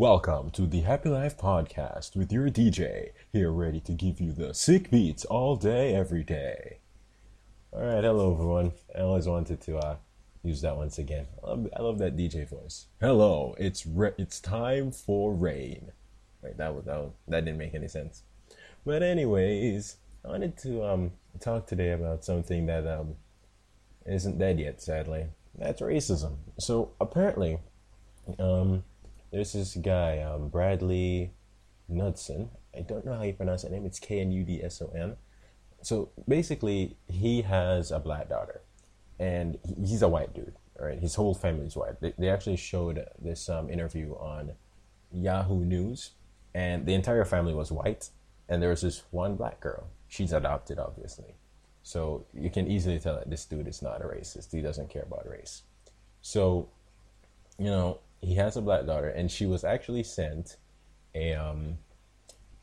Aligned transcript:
Welcome 0.00 0.50
to 0.52 0.66
the 0.66 0.80
Happy 0.80 1.10
Life 1.10 1.36
Podcast 1.36 2.16
with 2.16 2.32
your 2.32 2.48
DJ, 2.48 3.10
here 3.34 3.50
ready 3.52 3.80
to 3.80 3.92
give 3.92 4.18
you 4.18 4.32
the 4.32 4.54
sick 4.54 4.90
beats 4.90 5.26
all 5.26 5.56
day, 5.56 5.94
every 5.94 6.24
day. 6.24 6.78
Alright, 7.70 8.02
hello 8.02 8.32
everyone. 8.32 8.72
I 8.96 9.00
always 9.00 9.26
wanted 9.26 9.60
to 9.60 9.76
uh, 9.76 9.96
use 10.42 10.62
that 10.62 10.78
once 10.78 10.96
again. 10.96 11.26
I 11.44 11.48
love, 11.48 11.68
I 11.76 11.82
love 11.82 11.98
that 11.98 12.16
DJ 12.16 12.48
voice. 12.48 12.86
Hello, 12.98 13.54
it's 13.58 13.86
re- 13.86 14.14
it's 14.16 14.40
time 14.40 14.90
for 14.90 15.34
rain. 15.34 15.92
Wait, 16.40 16.56
that 16.56 16.74
was, 16.74 16.86
that 16.86 16.96
was, 16.96 17.10
that 17.28 17.44
didn't 17.44 17.58
make 17.58 17.74
any 17.74 17.88
sense. 17.88 18.22
But 18.86 19.02
anyways, 19.02 19.98
I 20.24 20.28
wanted 20.28 20.56
to 20.62 20.82
um 20.82 21.10
talk 21.40 21.66
today 21.66 21.92
about 21.92 22.24
something 22.24 22.64
that 22.64 22.86
um 22.86 23.16
isn't 24.06 24.38
dead 24.38 24.60
yet, 24.60 24.80
sadly. 24.80 25.26
That's 25.58 25.82
racism. 25.82 26.36
So 26.58 26.92
apparently, 27.02 27.58
um, 28.38 28.82
there's 29.30 29.52
this 29.52 29.76
guy, 29.76 30.20
um, 30.20 30.48
Bradley 30.48 31.32
Knudson. 31.90 32.48
I 32.76 32.82
don't 32.82 33.04
know 33.04 33.14
how 33.14 33.22
you 33.22 33.32
pronounce 33.32 33.62
that 33.62 33.72
name. 33.72 33.86
It's 33.86 33.98
K 33.98 34.20
N 34.20 34.32
U 34.32 34.44
D 34.44 34.62
S 34.62 34.80
O 34.82 34.90
N. 34.94 35.16
So 35.82 36.10
basically, 36.28 36.96
he 37.08 37.42
has 37.42 37.90
a 37.90 37.98
black 37.98 38.28
daughter, 38.28 38.60
and 39.18 39.58
he's 39.82 40.02
a 40.02 40.08
white 40.08 40.34
dude. 40.34 40.54
Right, 40.78 40.98
his 40.98 41.14
whole 41.14 41.34
family's 41.34 41.76
white. 41.76 42.00
They, 42.00 42.14
they 42.16 42.30
actually 42.30 42.56
showed 42.56 43.06
this 43.20 43.50
um, 43.50 43.68
interview 43.68 44.14
on 44.14 44.52
Yahoo 45.12 45.62
News, 45.62 46.12
and 46.54 46.86
the 46.86 46.94
entire 46.94 47.26
family 47.26 47.52
was 47.52 47.70
white, 47.70 48.08
and 48.48 48.62
there 48.62 48.70
was 48.70 48.80
this 48.80 49.02
one 49.10 49.36
black 49.36 49.60
girl. 49.60 49.88
She's 50.08 50.32
adopted, 50.32 50.78
obviously. 50.78 51.34
So 51.82 52.24
you 52.32 52.50
can 52.50 52.66
easily 52.66 52.98
tell 52.98 53.16
that 53.16 53.28
this 53.28 53.44
dude 53.44 53.68
is 53.68 53.82
not 53.82 54.00
a 54.00 54.04
racist. 54.04 54.52
He 54.52 54.62
doesn't 54.62 54.88
care 54.88 55.02
about 55.02 55.28
race. 55.28 55.62
So, 56.22 56.68
you 57.58 57.66
know, 57.66 57.98
he 58.20 58.34
has 58.34 58.56
a 58.56 58.62
black 58.62 58.86
daughter, 58.86 59.08
and 59.08 59.30
she 59.30 59.46
was 59.46 59.64
actually 59.64 60.02
sent 60.02 60.56
a 61.14 61.34
um, 61.34 61.78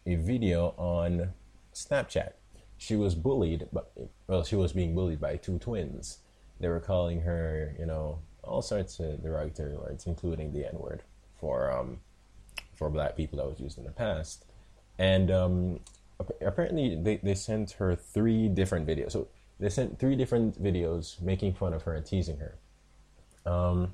a 0.05 0.15
video 0.15 0.73
on 0.77 1.33
Snapchat. 1.73 2.33
She 2.77 2.95
was 2.95 3.15
bullied, 3.15 3.67
but 3.73 3.91
well, 4.27 4.43
she 4.43 4.55
was 4.55 4.73
being 4.73 4.93
bullied 4.95 5.19
by 5.19 5.37
two 5.37 5.57
twins. 5.59 6.19
They 6.59 6.69
were 6.69 6.79
calling 6.79 7.21
her, 7.21 7.75
you 7.79 7.85
know, 7.85 8.19
all 8.43 8.61
sorts 8.61 8.99
of 8.99 9.21
derogatory 9.23 9.75
words, 9.75 10.05
including 10.05 10.53
the 10.53 10.67
N 10.67 10.77
word 10.79 11.03
for 11.39 11.71
um, 11.71 11.99
for 12.75 12.89
black 12.89 13.15
people 13.15 13.37
that 13.37 13.49
was 13.49 13.59
used 13.59 13.77
in 13.77 13.83
the 13.83 13.91
past. 13.91 14.45
And 14.99 15.29
um, 15.31 15.79
apparently, 16.41 16.95
they, 16.95 17.17
they 17.17 17.35
sent 17.35 17.71
her 17.71 17.95
three 17.95 18.47
different 18.47 18.87
videos. 18.87 19.11
So 19.11 19.27
they 19.59 19.69
sent 19.69 19.99
three 19.99 20.15
different 20.15 20.61
videos 20.61 21.21
making 21.21 21.53
fun 21.53 21.73
of 21.73 21.83
her 21.83 21.93
and 21.93 22.05
teasing 22.05 22.37
her. 22.37 22.57
Um, 23.51 23.93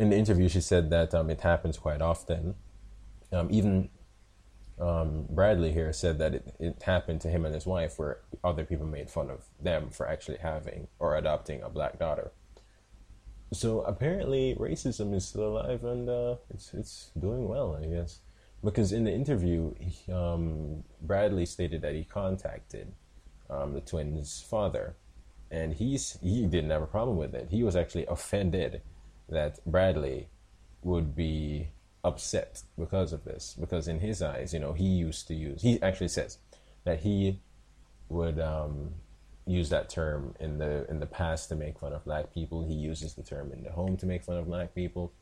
in 0.00 0.08
the 0.08 0.16
interview, 0.16 0.48
she 0.48 0.62
said 0.62 0.88
that 0.90 1.14
um, 1.14 1.28
it 1.28 1.42
happens 1.42 1.76
quite 1.76 2.00
often. 2.00 2.54
Um, 3.32 3.48
even 3.50 3.90
um, 4.80 5.26
Bradley 5.28 5.72
here 5.72 5.92
said 5.92 6.18
that 6.18 6.34
it, 6.34 6.54
it 6.58 6.82
happened 6.82 7.20
to 7.20 7.28
him 7.28 7.44
and 7.44 7.54
his 7.54 7.66
wife, 7.66 7.98
where 7.98 8.20
other 8.42 8.64
people 8.64 8.86
made 8.86 9.10
fun 9.10 9.28
of 9.28 9.44
them 9.62 9.90
for 9.90 10.08
actually 10.08 10.38
having 10.38 10.88
or 10.98 11.16
adopting 11.16 11.62
a 11.62 11.68
black 11.68 11.98
daughter. 11.98 12.32
So 13.52 13.82
apparently, 13.82 14.56
racism 14.58 15.14
is 15.14 15.28
still 15.28 15.58
alive 15.58 15.84
and 15.84 16.08
uh, 16.08 16.36
it's 16.48 16.72
it's 16.72 17.10
doing 17.18 17.46
well, 17.46 17.78
I 17.80 17.86
guess. 17.86 18.20
Because 18.64 18.92
in 18.92 19.04
the 19.04 19.12
interview, 19.12 19.74
he, 19.78 20.10
um, 20.10 20.82
Bradley 21.02 21.44
stated 21.44 21.82
that 21.82 21.94
he 21.94 22.04
contacted 22.04 22.92
um, 23.50 23.74
the 23.74 23.80
twins' 23.82 24.42
father, 24.48 24.96
and 25.50 25.74
he's 25.74 26.16
he 26.22 26.46
didn't 26.46 26.70
have 26.70 26.82
a 26.82 26.86
problem 26.86 27.18
with 27.18 27.34
it. 27.34 27.48
He 27.50 27.62
was 27.62 27.76
actually 27.76 28.06
offended 28.06 28.80
that 29.30 29.64
Bradley 29.64 30.28
would 30.82 31.14
be 31.14 31.68
upset 32.02 32.62
because 32.78 33.12
of 33.12 33.24
this, 33.24 33.56
because 33.58 33.88
in 33.88 34.00
his 34.00 34.22
eyes, 34.22 34.52
you 34.52 34.60
know, 34.60 34.72
he 34.72 34.84
used 34.84 35.28
to 35.28 35.34
use. 35.34 35.62
He 35.62 35.80
actually 35.82 36.08
says 36.08 36.38
that 36.84 37.00
he 37.00 37.40
would 38.08 38.40
um, 38.40 38.94
use 39.46 39.70
that 39.70 39.88
term 39.88 40.34
in 40.40 40.58
the 40.58 40.88
in 40.90 41.00
the 41.00 41.06
past 41.06 41.48
to 41.48 41.56
make 41.56 41.78
fun 41.78 41.92
of 41.92 42.04
black 42.04 42.32
people. 42.32 42.64
He 42.64 42.74
uses 42.74 43.14
the 43.14 43.22
term 43.22 43.52
in 43.52 43.62
the 43.62 43.70
home 43.70 43.96
to 43.98 44.06
make 44.06 44.24
fun 44.24 44.36
of 44.36 44.46
black 44.46 44.74
people. 44.74 45.12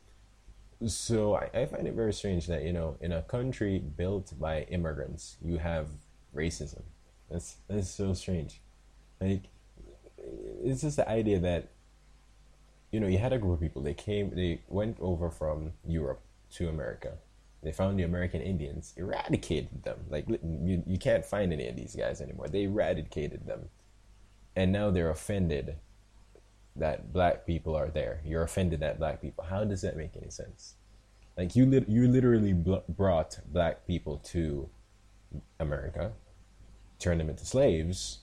So 0.85 1.35
I, 1.35 1.49
I 1.53 1.65
find 1.65 1.87
it 1.87 1.93
very 1.93 2.13
strange 2.13 2.47
that 2.47 2.63
you 2.63 2.73
know 2.73 2.97
in 3.01 3.11
a 3.11 3.21
country 3.21 3.79
built 3.79 4.33
by 4.39 4.61
immigrants 4.63 5.37
you 5.41 5.57
have 5.57 5.87
racism. 6.35 6.83
That's 7.29 7.57
that's 7.67 7.89
so 7.89 8.13
strange. 8.13 8.61
Like 9.19 9.43
it's 10.17 10.81
just 10.81 10.97
the 10.97 11.09
idea 11.09 11.39
that 11.39 11.69
you 12.91 12.99
know 12.99 13.07
you 13.07 13.17
had 13.17 13.33
a 13.33 13.37
group 13.37 13.53
of 13.53 13.59
people. 13.59 13.81
They 13.81 13.93
came. 13.93 14.31
They 14.35 14.61
went 14.67 14.97
over 14.99 15.29
from 15.29 15.73
Europe 15.85 16.21
to 16.53 16.69
America. 16.69 17.13
They 17.61 17.71
found 17.71 17.99
the 17.99 18.03
American 18.03 18.41
Indians, 18.41 18.93
eradicated 18.95 19.83
them. 19.83 19.99
Like 20.09 20.27
you, 20.29 20.83
you 20.87 20.97
can't 20.97 21.25
find 21.25 21.51
any 21.51 21.67
of 21.67 21.75
these 21.75 21.95
guys 21.95 22.21
anymore. 22.21 22.47
They 22.47 22.63
eradicated 22.63 23.45
them, 23.45 23.69
and 24.55 24.71
now 24.71 24.91
they're 24.91 25.09
offended 25.09 25.75
that 26.75 27.11
black 27.13 27.45
people 27.45 27.75
are 27.75 27.89
there. 27.89 28.21
You're 28.25 28.43
offended 28.43 28.79
that 28.79 28.99
black 28.99 29.21
people. 29.21 29.43
How 29.43 29.63
does 29.63 29.81
that 29.81 29.97
make 29.97 30.15
any 30.15 30.29
sense? 30.29 30.75
Like 31.37 31.55
you, 31.55 31.65
li- 31.65 31.85
you 31.87 32.07
literally 32.07 32.53
bl- 32.53 32.85
brought 32.87 33.39
black 33.51 33.85
people 33.85 34.17
to 34.25 34.69
America, 35.59 36.13
turned 36.97 37.19
them 37.19 37.29
into 37.29 37.45
slaves, 37.45 38.19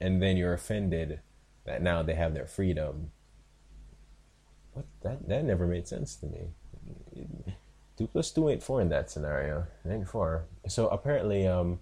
and 0.00 0.22
then 0.22 0.36
you're 0.36 0.52
offended 0.52 1.20
that 1.64 1.82
now 1.82 2.02
they 2.02 2.14
have 2.14 2.34
their 2.34 2.46
freedom. 2.46 3.10
What 4.72 4.86
that 5.02 5.28
that 5.28 5.44
never 5.44 5.66
made 5.66 5.88
sense 5.88 6.16
to 6.16 6.26
me. 6.26 6.48
Two 7.96 8.06
plus 8.06 8.30
two 8.30 8.48
ain't 8.48 8.62
four 8.62 8.80
in 8.80 8.88
that 8.90 9.10
scenario. 9.10 9.66
It 9.84 9.90
ain't 9.90 10.08
four. 10.08 10.46
So 10.68 10.88
apparently, 10.88 11.46
um, 11.46 11.80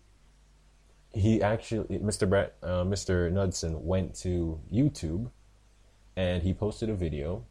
he 1.13 1.43
actually, 1.43 1.99
Mr. 1.99 2.29
Brett, 2.29 2.55
uh, 2.63 2.85
Mr. 2.85 3.31
Knudson 3.33 3.81
went 3.81 4.15
to 4.17 4.61
YouTube 4.73 5.31
and 6.17 6.43
he 6.43 6.53
posted 6.53 6.91
a 6.91 6.95
video 6.95 7.45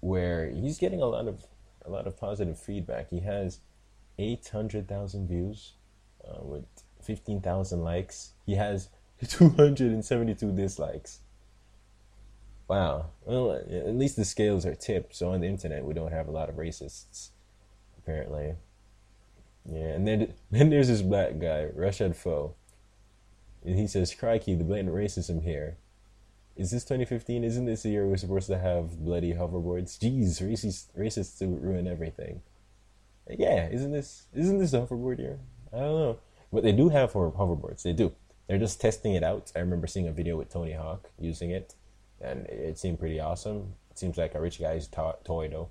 where 0.00 0.48
he's 0.50 0.78
getting 0.78 1.02
a 1.02 1.06
lot 1.06 1.26
of 1.26 1.44
a 1.84 1.90
lot 1.90 2.06
of 2.06 2.16
positive 2.16 2.58
feedback. 2.58 3.10
He 3.10 3.20
has 3.20 3.60
eight 4.18 4.48
hundred 4.48 4.88
thousand 4.88 5.26
views 5.28 5.74
uh, 6.24 6.42
with 6.42 6.64
fifteen 7.02 7.40
thousand 7.40 7.82
likes. 7.82 8.34
He 8.46 8.54
has 8.54 8.88
two 9.28 9.48
hundred 9.50 9.92
and 9.92 10.04
seventy-two 10.04 10.52
dislikes. 10.52 11.20
Wow. 12.68 13.06
Well, 13.24 13.52
at 13.52 13.94
least 13.94 14.16
the 14.16 14.24
scales 14.24 14.66
are 14.66 14.74
tipped. 14.74 15.16
So 15.16 15.30
on 15.32 15.40
the 15.40 15.46
internet, 15.48 15.84
we 15.84 15.94
don't 15.94 16.12
have 16.12 16.28
a 16.28 16.30
lot 16.30 16.50
of 16.50 16.56
racists, 16.56 17.30
apparently. 17.98 18.54
Yeah, 19.70 19.88
and 19.88 20.06
then 20.06 20.34
then 20.50 20.70
there's 20.70 20.88
this 20.88 21.02
black 21.02 21.38
guy, 21.38 21.68
Rashad 21.76 22.14
Foe, 22.14 22.54
and 23.64 23.78
he 23.78 23.86
says, 23.86 24.14
"Crikey, 24.14 24.54
the 24.54 24.64
blatant 24.64 24.94
racism 24.94 25.42
here. 25.42 25.76
Is 26.56 26.72
this 26.72 26.84
2015? 26.84 27.44
Isn't 27.44 27.66
this 27.66 27.82
the 27.82 27.90
year 27.90 28.06
we're 28.06 28.16
supposed 28.16 28.48
to 28.48 28.58
have 28.58 29.04
bloody 29.04 29.32
hoverboards? 29.34 29.96
Jeez, 29.98 30.42
racists, 30.42 30.86
racists 30.98 31.40
ruin 31.40 31.86
everything. 31.86 32.42
Yeah, 33.28 33.68
isn't 33.68 33.92
this 33.92 34.26
isn't 34.34 34.58
this 34.58 34.72
the 34.72 34.86
hoverboard 34.86 35.18
year? 35.18 35.38
I 35.72 35.78
don't 35.80 36.00
know, 36.00 36.18
but 36.52 36.64
they 36.64 36.72
do 36.72 36.88
have 36.88 37.12
hoverboards. 37.12 37.82
They 37.82 37.92
do. 37.92 38.12
They're 38.48 38.58
just 38.58 38.80
testing 38.80 39.14
it 39.14 39.22
out. 39.22 39.52
I 39.54 39.60
remember 39.60 39.86
seeing 39.86 40.08
a 40.08 40.12
video 40.12 40.36
with 40.36 40.50
Tony 40.50 40.72
Hawk 40.72 41.10
using 41.20 41.50
it, 41.50 41.74
and 42.20 42.46
it 42.46 42.78
seemed 42.78 42.98
pretty 42.98 43.20
awesome. 43.20 43.74
It 43.90 43.98
seems 43.98 44.16
like 44.16 44.34
a 44.34 44.40
rich 44.40 44.60
guy's 44.60 44.88
to- 44.88 45.18
toy, 45.24 45.48
though. 45.48 45.68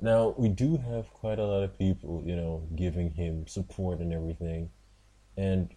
Now 0.00 0.34
we 0.38 0.48
do 0.48 0.76
have 0.76 1.12
quite 1.12 1.38
a 1.38 1.46
lot 1.46 1.64
of 1.64 1.78
people, 1.78 2.22
you 2.24 2.36
know, 2.36 2.62
giving 2.76 3.10
him 3.10 3.46
support 3.48 3.98
and 3.98 4.12
everything, 4.12 4.70
and 5.36 5.70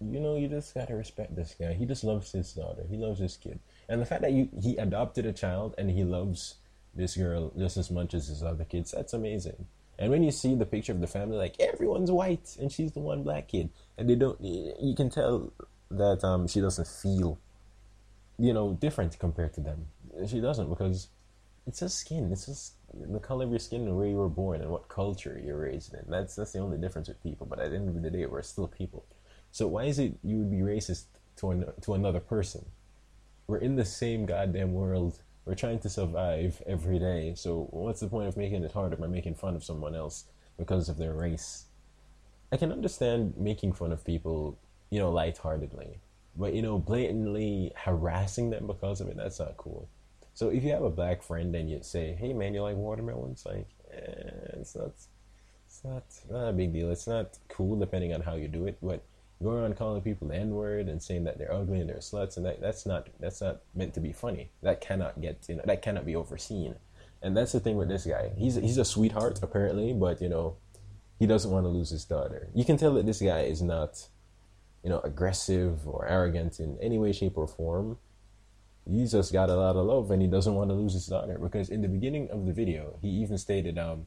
you 0.00 0.20
know, 0.20 0.36
you 0.36 0.48
just 0.48 0.74
gotta 0.74 0.94
respect 0.94 1.34
this 1.36 1.54
guy. 1.58 1.72
He 1.74 1.84
just 1.84 2.04
loves 2.04 2.32
his 2.32 2.52
daughter. 2.52 2.84
He 2.88 2.96
loves 2.96 3.20
his 3.20 3.36
kid, 3.36 3.60
and 3.88 4.00
the 4.00 4.06
fact 4.06 4.22
that 4.22 4.32
you 4.32 4.48
he 4.60 4.76
adopted 4.76 5.26
a 5.26 5.32
child 5.32 5.74
and 5.78 5.90
he 5.90 6.02
loves 6.02 6.56
this 6.94 7.16
girl 7.16 7.52
just 7.56 7.76
as 7.76 7.90
much 7.90 8.14
as 8.14 8.26
his 8.26 8.42
other 8.42 8.64
kids, 8.64 8.90
that's 8.90 9.12
amazing. 9.12 9.66
And 9.98 10.10
when 10.10 10.22
you 10.22 10.30
see 10.30 10.54
the 10.54 10.66
picture 10.66 10.92
of 10.92 11.00
the 11.00 11.06
family, 11.06 11.36
like 11.36 11.56
everyone's 11.60 12.10
white 12.10 12.56
and 12.60 12.70
she's 12.70 12.92
the 12.92 13.00
one 13.00 13.22
black 13.22 13.48
kid, 13.48 13.70
and 13.96 14.08
they 14.08 14.14
don't, 14.14 14.40
you 14.40 14.94
can 14.96 15.10
tell 15.10 15.52
that 15.90 16.22
um 16.24 16.48
she 16.48 16.60
doesn't 16.60 16.88
feel, 16.88 17.38
you 18.38 18.52
know, 18.52 18.74
different 18.80 19.18
compared 19.18 19.52
to 19.54 19.60
them. 19.60 19.86
She 20.26 20.40
doesn't 20.40 20.68
because 20.68 21.08
it's 21.66 21.80
just 21.80 21.98
skin. 21.98 22.30
It's 22.32 22.46
just 22.46 22.74
the 22.94 23.18
color 23.18 23.44
of 23.44 23.50
your 23.50 23.58
skin 23.58 23.82
and 23.82 23.96
where 23.96 24.06
you 24.06 24.16
were 24.16 24.28
born 24.28 24.62
and 24.62 24.70
what 24.70 24.88
culture 24.88 25.40
you're 25.44 25.58
raised 25.58 25.92
in. 25.92 26.04
That's 26.08 26.36
that's 26.36 26.52
the 26.52 26.60
only 26.60 26.78
difference 26.78 27.08
with 27.08 27.22
people. 27.22 27.46
But 27.46 27.60
at 27.60 27.70
the 27.70 27.76
end 27.76 27.88
of 27.88 28.02
the 28.02 28.10
day, 28.10 28.26
we're 28.26 28.42
still 28.42 28.68
people. 28.68 29.04
So 29.50 29.66
why 29.66 29.84
is 29.84 29.98
it 29.98 30.18
you 30.22 30.38
would 30.38 30.50
be 30.50 30.58
racist 30.58 31.04
to 31.36 31.50
an, 31.50 31.64
to 31.82 31.94
another 31.94 32.20
person? 32.20 32.64
We're 33.46 33.58
in 33.58 33.76
the 33.76 33.84
same 33.84 34.26
goddamn 34.26 34.72
world. 34.72 35.20
We're 35.44 35.54
trying 35.54 35.78
to 35.80 35.88
survive 35.88 36.62
every 36.66 36.98
day. 36.98 37.34
So 37.34 37.68
what's 37.70 38.00
the 38.00 38.08
point 38.08 38.28
of 38.28 38.36
making 38.36 38.64
it 38.64 38.72
harder 38.72 38.96
by 38.96 39.06
making 39.06 39.34
fun 39.34 39.56
of 39.56 39.64
someone 39.64 39.94
else 39.94 40.24
because 40.58 40.88
of 40.88 40.98
their 40.98 41.14
race? 41.14 41.64
I 42.52 42.56
can 42.56 42.72
understand 42.72 43.34
making 43.36 43.72
fun 43.72 43.92
of 43.92 44.04
people, 44.04 44.58
you 44.90 44.98
know, 44.98 45.10
lightheartedly, 45.10 45.98
but 46.38 46.54
you 46.54 46.62
know, 46.62 46.78
blatantly 46.78 47.72
harassing 47.76 48.50
them 48.50 48.66
because 48.66 49.00
of 49.00 49.08
it, 49.08 49.16
that's 49.16 49.40
not 49.40 49.56
cool. 49.56 49.88
So 50.34 50.50
if 50.50 50.62
you 50.62 50.70
have 50.70 50.84
a 50.84 50.90
black 50.90 51.22
friend 51.22 51.54
and 51.54 51.68
you 51.68 51.80
say, 51.82 52.16
"Hey 52.18 52.32
man, 52.32 52.54
you 52.54 52.62
like 52.62 52.76
watermelons?" 52.76 53.44
Like, 53.44 53.66
eh, 53.92 54.60
it's 54.60 54.76
not 54.76 54.92
it's 55.66 55.84
not, 55.84 56.04
not 56.30 56.48
a 56.48 56.52
big 56.52 56.72
deal. 56.72 56.90
It's 56.90 57.06
not 57.06 57.36
cool 57.48 57.78
depending 57.78 58.14
on 58.14 58.22
how 58.22 58.36
you 58.36 58.48
do 58.48 58.66
it, 58.66 58.78
but 58.80 59.02
going 59.42 59.58
around 59.58 59.76
calling 59.76 60.00
people 60.00 60.28
the 60.28 60.36
N 60.36 60.50
word 60.50 60.88
and 60.88 61.02
saying 61.02 61.24
that 61.24 61.38
they're 61.38 61.52
ugly 61.52 61.80
and 61.80 61.88
they're 61.88 61.96
sluts 61.96 62.36
and 62.36 62.46
that 62.46 62.60
that's 62.60 62.86
not 62.86 63.08
that's 63.20 63.40
not 63.40 63.60
meant 63.74 63.94
to 63.94 64.00
be 64.00 64.12
funny. 64.12 64.50
That 64.62 64.80
cannot 64.80 65.20
get 65.20 65.44
you 65.48 65.56
know 65.56 65.62
that 65.66 65.82
cannot 65.82 66.06
be 66.06 66.16
overseen. 66.16 66.76
And 67.20 67.36
that's 67.36 67.50
the 67.52 67.60
thing 67.60 67.76
with 67.76 67.88
this 67.88 68.06
guy. 68.06 68.30
He's 68.36 68.54
he's 68.54 68.78
a 68.78 68.84
sweetheart 68.84 69.40
apparently, 69.42 69.92
but 69.92 70.22
you 70.22 70.28
know, 70.28 70.56
he 71.18 71.26
doesn't 71.26 71.50
want 71.50 71.64
to 71.64 71.68
lose 71.68 71.90
his 71.90 72.04
daughter. 72.04 72.48
You 72.54 72.64
can 72.64 72.76
tell 72.76 72.94
that 72.94 73.06
this 73.06 73.20
guy 73.20 73.40
is 73.40 73.60
not, 73.60 74.06
you 74.88 74.94
know, 74.94 75.00
aggressive 75.04 75.86
or 75.86 76.08
arrogant 76.08 76.60
in 76.60 76.78
any 76.80 76.96
way, 76.96 77.12
shape, 77.12 77.36
or 77.36 77.46
form. 77.46 77.98
He's 78.90 79.12
just 79.12 79.34
got 79.34 79.50
a 79.50 79.54
lot 79.54 79.76
of 79.76 79.84
love 79.84 80.10
and 80.10 80.22
he 80.22 80.28
doesn't 80.28 80.54
want 80.54 80.70
to 80.70 80.74
lose 80.74 80.94
his 80.94 81.04
daughter. 81.04 81.38
Because 81.38 81.68
in 81.68 81.82
the 81.82 81.88
beginning 81.88 82.30
of 82.30 82.46
the 82.46 82.54
video, 82.54 82.96
he 83.02 83.08
even 83.08 83.36
stated 83.36 83.76
um 83.76 84.06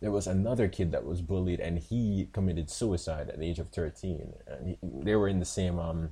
there 0.00 0.10
was 0.10 0.26
another 0.26 0.68
kid 0.68 0.90
that 0.92 1.04
was 1.04 1.20
bullied 1.20 1.60
and 1.60 1.78
he 1.78 2.30
committed 2.32 2.70
suicide 2.70 3.28
at 3.28 3.38
the 3.38 3.46
age 3.46 3.58
of 3.58 3.68
13 3.68 4.32
and 4.46 4.68
he, 4.68 4.78
they 4.82 5.16
were 5.16 5.28
in 5.28 5.38
the 5.38 5.44
same 5.44 5.78
um 5.78 6.10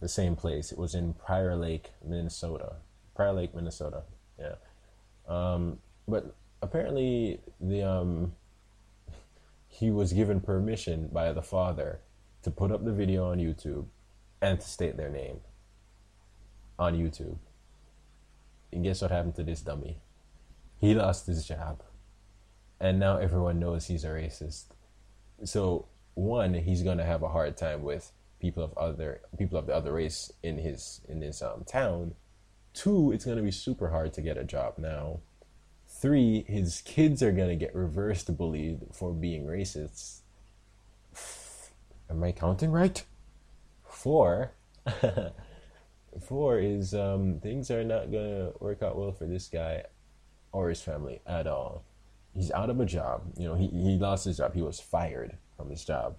the 0.00 0.08
same 0.08 0.36
place 0.36 0.70
it 0.70 0.76
was 0.76 0.94
in 0.94 1.14
prior 1.14 1.56
lake 1.56 1.92
minnesota 2.06 2.74
prior 3.16 3.32
lake 3.32 3.54
minnesota 3.54 4.02
yeah 4.38 4.56
um 5.26 5.78
but 6.06 6.34
apparently 6.60 7.40
the 7.62 7.82
um 7.82 8.34
he 9.68 9.90
was 9.90 10.12
given 10.12 10.38
permission 10.38 11.08
by 11.10 11.32
the 11.32 11.42
father 11.42 12.00
to 12.44 12.50
put 12.50 12.70
up 12.70 12.84
the 12.84 12.92
video 12.92 13.30
on 13.30 13.38
youtube 13.38 13.86
and 14.40 14.60
to 14.60 14.68
state 14.68 14.96
their 14.96 15.10
name 15.10 15.40
on 16.78 16.94
youtube 16.94 17.38
and 18.72 18.84
guess 18.84 19.02
what 19.02 19.10
happened 19.10 19.34
to 19.34 19.42
this 19.42 19.60
dummy 19.62 19.98
he 20.80 20.94
lost 20.94 21.26
his 21.26 21.46
job 21.46 21.82
and 22.80 22.98
now 22.98 23.16
everyone 23.16 23.58
knows 23.58 23.86
he's 23.86 24.04
a 24.04 24.08
racist. 24.08 24.66
So 25.44 25.86
one, 26.14 26.54
he's 26.54 26.82
gonna 26.82 27.04
have 27.04 27.22
a 27.22 27.28
hard 27.28 27.56
time 27.56 27.82
with 27.82 28.12
people 28.40 28.62
of 28.62 28.76
other 28.76 29.22
people 29.38 29.58
of 29.58 29.66
the 29.66 29.74
other 29.74 29.92
race 29.92 30.30
in 30.42 30.58
his 30.58 31.00
in 31.08 31.22
his 31.22 31.40
um, 31.42 31.64
town. 31.64 32.14
Two, 32.72 33.12
it's 33.12 33.24
gonna 33.24 33.42
be 33.42 33.50
super 33.50 33.88
hard 33.88 34.12
to 34.14 34.20
get 34.20 34.36
a 34.36 34.44
job 34.44 34.74
now. 34.78 35.20
Three, 35.88 36.44
his 36.46 36.82
kids 36.82 37.22
are 37.22 37.32
gonna 37.32 37.56
get 37.56 37.74
reversed 37.74 38.36
bullied 38.36 38.80
for 38.92 39.12
being 39.12 39.46
racist. 39.46 40.20
Am 42.10 42.22
I 42.22 42.32
counting 42.32 42.70
right? 42.70 43.04
Four. 43.84 44.52
Four 46.20 46.58
is 46.58 46.94
um, 46.94 47.40
things 47.40 47.70
are 47.70 47.84
not 47.84 48.12
gonna 48.12 48.52
work 48.60 48.82
out 48.82 48.96
well 48.96 49.12
for 49.12 49.26
this 49.26 49.48
guy 49.48 49.84
or 50.52 50.68
his 50.68 50.80
family 50.80 51.20
at 51.26 51.46
all 51.46 51.84
he's 52.34 52.50
out 52.50 52.70
of 52.70 52.80
a 52.80 52.84
job. 52.84 53.22
You 53.38 53.48
know, 53.48 53.54
he, 53.54 53.68
he 53.68 53.96
lost 53.96 54.24
his 54.24 54.38
job. 54.38 54.54
He 54.54 54.62
was 54.62 54.80
fired 54.80 55.38
from 55.56 55.70
his 55.70 55.84
job. 55.84 56.16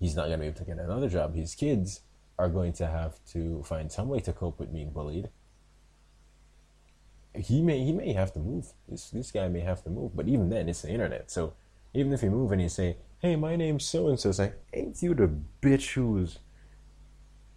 He's 0.00 0.14
not 0.14 0.26
to 0.28 0.38
be 0.38 0.46
able 0.46 0.58
to 0.58 0.64
get 0.64 0.78
another 0.78 1.08
job. 1.08 1.34
His 1.34 1.54
kids 1.54 2.00
are 2.38 2.48
going 2.48 2.72
to 2.74 2.86
have 2.86 3.18
to 3.32 3.62
find 3.64 3.90
some 3.90 4.08
way 4.08 4.20
to 4.20 4.32
cope 4.32 4.58
with 4.58 4.72
being 4.72 4.90
bullied. 4.90 5.28
He 7.34 7.62
may 7.62 7.84
he 7.84 7.92
may 7.92 8.12
have 8.12 8.32
to 8.32 8.40
move. 8.40 8.72
This 8.88 9.10
this 9.10 9.30
guy 9.30 9.48
may 9.48 9.60
have 9.60 9.82
to 9.84 9.90
move. 9.90 10.16
But 10.16 10.28
even 10.28 10.48
then, 10.48 10.68
it's 10.68 10.82
the 10.82 10.90
internet. 10.90 11.30
So 11.30 11.54
even 11.94 12.12
if 12.12 12.22
you 12.22 12.30
move 12.30 12.52
and 12.52 12.62
you 12.62 12.68
say, 12.68 12.96
"Hey, 13.20 13.36
my 13.36 13.56
name's 13.56 13.84
so 13.84 14.08
and 14.08 14.18
so," 14.18 14.30
it's 14.30 14.38
like, 14.38 14.58
"Ain't 14.72 15.02
you 15.02 15.14
the 15.14 15.30
bitch 15.62 15.94
who's 15.94 16.38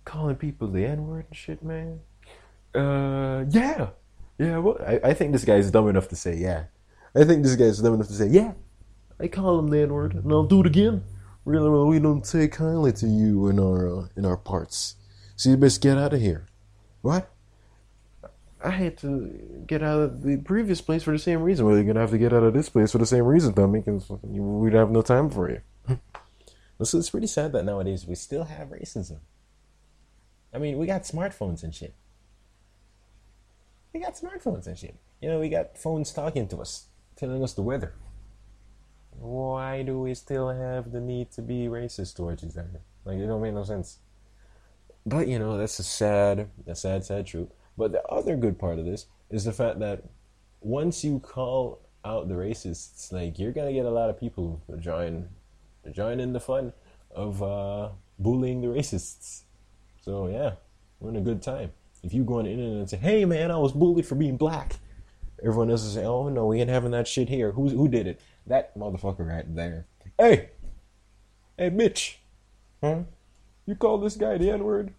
calling 0.05 0.35
people 0.35 0.67
the 0.67 0.85
N 0.85 1.07
word 1.07 1.25
and 1.29 1.37
shit, 1.37 1.63
man?" 1.63 2.01
Uh, 2.73 3.45
yeah, 3.49 3.89
yeah. 4.37 4.57
Well, 4.57 4.77
I, 4.85 4.99
I 5.09 5.13
think 5.13 5.33
this 5.33 5.45
guy's 5.45 5.71
dumb 5.71 5.89
enough 5.89 6.07
to 6.09 6.15
say 6.15 6.35
yeah. 6.35 6.65
I 7.13 7.25
think 7.25 7.43
this 7.43 7.55
guy's 7.55 7.79
dumb 7.79 7.95
enough 7.95 8.07
to 8.07 8.13
say, 8.13 8.27
yeah, 8.27 8.53
I 9.19 9.27
call 9.27 9.59
him 9.59 9.67
the 9.67 9.79
N 9.79 9.93
word, 9.93 10.13
and 10.13 10.31
I'll 10.31 10.45
do 10.45 10.61
it 10.61 10.65
again. 10.65 11.03
Really, 11.43 11.69
well, 11.69 11.87
we 11.87 11.99
don't 11.99 12.23
take 12.23 12.53
kindly 12.53 12.93
to 12.93 13.07
you 13.07 13.47
in 13.47 13.59
our 13.59 13.87
uh, 13.87 14.07
in 14.15 14.25
our 14.25 14.37
parts. 14.37 14.95
So 15.35 15.49
you 15.49 15.57
best 15.57 15.81
get 15.81 15.97
out 15.97 16.13
of 16.13 16.21
here. 16.21 16.45
What? 17.01 17.29
I 18.63 18.69
had 18.69 18.97
to 18.99 19.63
get 19.65 19.81
out 19.81 19.99
of 19.99 20.21
the 20.23 20.37
previous 20.37 20.81
place 20.81 21.03
for 21.03 21.11
the 21.11 21.19
same 21.19 21.41
reason. 21.41 21.65
Well, 21.65 21.75
you're 21.75 21.85
gonna 21.85 21.99
have 21.99 22.11
to 22.11 22.17
get 22.17 22.33
out 22.33 22.43
of 22.43 22.53
this 22.53 22.69
place 22.69 22.91
for 22.91 22.99
the 22.99 23.05
same 23.05 23.25
reason, 23.25 23.53
dummy, 23.53 23.79
because 23.79 24.09
we'd 24.21 24.73
have 24.73 24.91
no 24.91 25.01
time 25.01 25.29
for 25.29 25.49
you. 25.49 25.61
so 26.83 26.97
it's 26.97 27.09
pretty 27.09 27.27
sad 27.27 27.51
that 27.53 27.65
nowadays 27.65 28.05
we 28.05 28.15
still 28.15 28.43
have 28.43 28.69
racism. 28.69 29.19
I 30.53 30.57
mean, 30.57 30.77
we 30.77 30.85
got 30.85 31.03
smartphones 31.03 31.63
and 31.63 31.73
shit. 31.73 31.95
We 33.93 33.99
got 33.99 34.15
smartphones 34.15 34.67
and 34.67 34.77
shit. 34.77 34.95
You 35.21 35.29
know, 35.29 35.39
we 35.39 35.49
got 35.49 35.77
phones 35.77 36.13
talking 36.13 36.47
to 36.49 36.57
us 36.57 36.87
telling 37.15 37.43
us 37.43 37.53
the 37.53 37.61
weather. 37.61 37.93
Why 39.11 39.83
do 39.83 39.99
we 39.99 40.13
still 40.15 40.49
have 40.49 40.91
the 40.91 40.99
need 40.99 41.31
to 41.31 41.41
be 41.41 41.67
racist 41.67 42.15
towards 42.15 42.43
each 42.43 42.57
other? 42.57 42.81
Like 43.05 43.17
it 43.17 43.27
don't 43.27 43.41
make 43.41 43.53
no 43.53 43.63
sense. 43.63 43.99
But 45.05 45.27
you 45.27 45.39
know, 45.39 45.57
that's 45.57 45.79
a 45.79 45.83
sad, 45.83 46.49
a 46.65 46.75
sad, 46.75 47.05
sad 47.05 47.27
truth. 47.27 47.49
But 47.77 47.91
the 47.91 48.03
other 48.07 48.35
good 48.35 48.59
part 48.59 48.79
of 48.79 48.85
this 48.85 49.07
is 49.29 49.45
the 49.45 49.53
fact 49.53 49.79
that 49.79 50.03
once 50.59 51.03
you 51.03 51.19
call 51.19 51.79
out 52.03 52.27
the 52.27 52.35
racists, 52.35 53.11
like 53.11 53.39
you're 53.39 53.51
gonna 53.51 53.73
get 53.73 53.85
a 53.85 53.91
lot 53.91 54.09
of 54.09 54.19
people 54.19 54.61
join, 54.79 55.29
join 55.91 56.19
in 56.19 56.33
the 56.33 56.39
fun 56.39 56.73
of 57.11 57.41
uh, 57.41 57.89
bullying 58.19 58.61
the 58.61 58.67
racists. 58.67 59.41
So 60.03 60.27
yeah, 60.27 60.53
we're 60.99 61.09
in 61.09 61.15
a 61.15 61.21
good 61.21 61.41
time. 61.41 61.71
If 62.03 62.13
you 62.13 62.23
go 62.23 62.39
on 62.39 62.45
the 62.45 62.51
internet 62.51 62.77
and 62.77 62.89
say, 62.89 62.97
"Hey 62.97 63.25
man, 63.25 63.51
I 63.51 63.57
was 63.57 63.71
bullied 63.71 64.05
for 64.05 64.15
being 64.15 64.37
black," 64.37 64.79
Everyone 65.43 65.71
else 65.71 65.83
is 65.83 65.93
saying, 65.93 66.05
"Oh 66.05 66.29
no, 66.29 66.45
we 66.45 66.61
ain't 66.61 66.69
having 66.69 66.91
that 66.91 67.07
shit 67.07 67.29
here." 67.29 67.51
Who 67.51 67.69
who 67.69 67.87
did 67.87 68.05
it? 68.05 68.21
That 68.45 68.77
motherfucker 68.77 69.27
right 69.27 69.55
there. 69.55 69.87
Hey, 70.17 70.51
hey, 71.57 71.69
Mitch, 71.71 72.19
huh? 72.81 73.01
You 73.65 73.75
call 73.75 73.97
this 73.97 74.15
guy 74.15 74.37
the 74.37 74.51
N 74.51 74.63
word? 74.63 74.93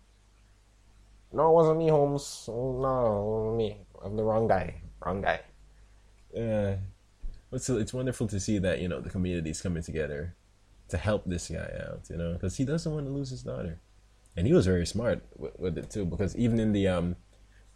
No, 1.32 1.48
it 1.50 1.52
wasn't 1.52 1.78
me, 1.78 1.88
Holmes. 1.88 2.44
No, 2.48 3.54
me. 3.56 3.78
I'm 4.04 4.16
the 4.16 4.22
wrong 4.22 4.46
guy. 4.46 4.74
Wrong 5.04 5.22
guy. 5.22 5.40
Uh, 6.36 6.76
it's 7.52 7.68
it's 7.68 7.92
wonderful 7.92 8.26
to 8.28 8.40
see 8.40 8.58
that 8.58 8.80
you 8.80 8.88
know 8.88 9.00
the 9.00 9.10
community's 9.10 9.60
coming 9.60 9.82
together 9.82 10.34
to 10.88 10.96
help 10.96 11.24
this 11.24 11.48
guy 11.48 11.70
out. 11.88 12.02
You 12.10 12.16
know, 12.16 12.32
because 12.34 12.56
he 12.56 12.64
doesn't 12.64 12.92
want 12.92 13.06
to 13.06 13.12
lose 13.12 13.30
his 13.30 13.42
daughter, 13.42 13.78
and 14.36 14.46
he 14.46 14.52
was 14.52 14.66
very 14.66 14.86
smart 14.86 15.24
with, 15.36 15.58
with 15.58 15.78
it 15.78 15.90
too. 15.90 16.04
Because 16.04 16.36
even 16.36 16.60
in 16.60 16.72
the 16.72 16.88
um 16.88 17.16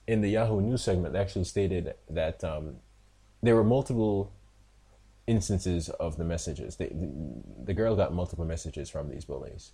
in 0.07 0.21
the 0.21 0.29
Yahoo 0.31 0.61
News 0.61 0.83
segment 0.83 1.15
they 1.15 1.21
actually 1.21 1.45
stated 1.45 1.95
that 2.09 2.45
um, 2.45 2.77
there 3.43 3.57
were 3.57 3.65
multiple 3.65 4.33
instances 5.27 5.89
of 5.89 6.17
the 6.17 6.25
messages. 6.25 6.77
They, 6.77 6.89
the, 6.89 7.11
the 7.65 7.75
girl 7.75 7.97
got 7.97 8.13
multiple 8.13 8.45
messages 8.45 8.89
from 8.89 9.09
these 9.09 9.25
bullies. 9.25 9.73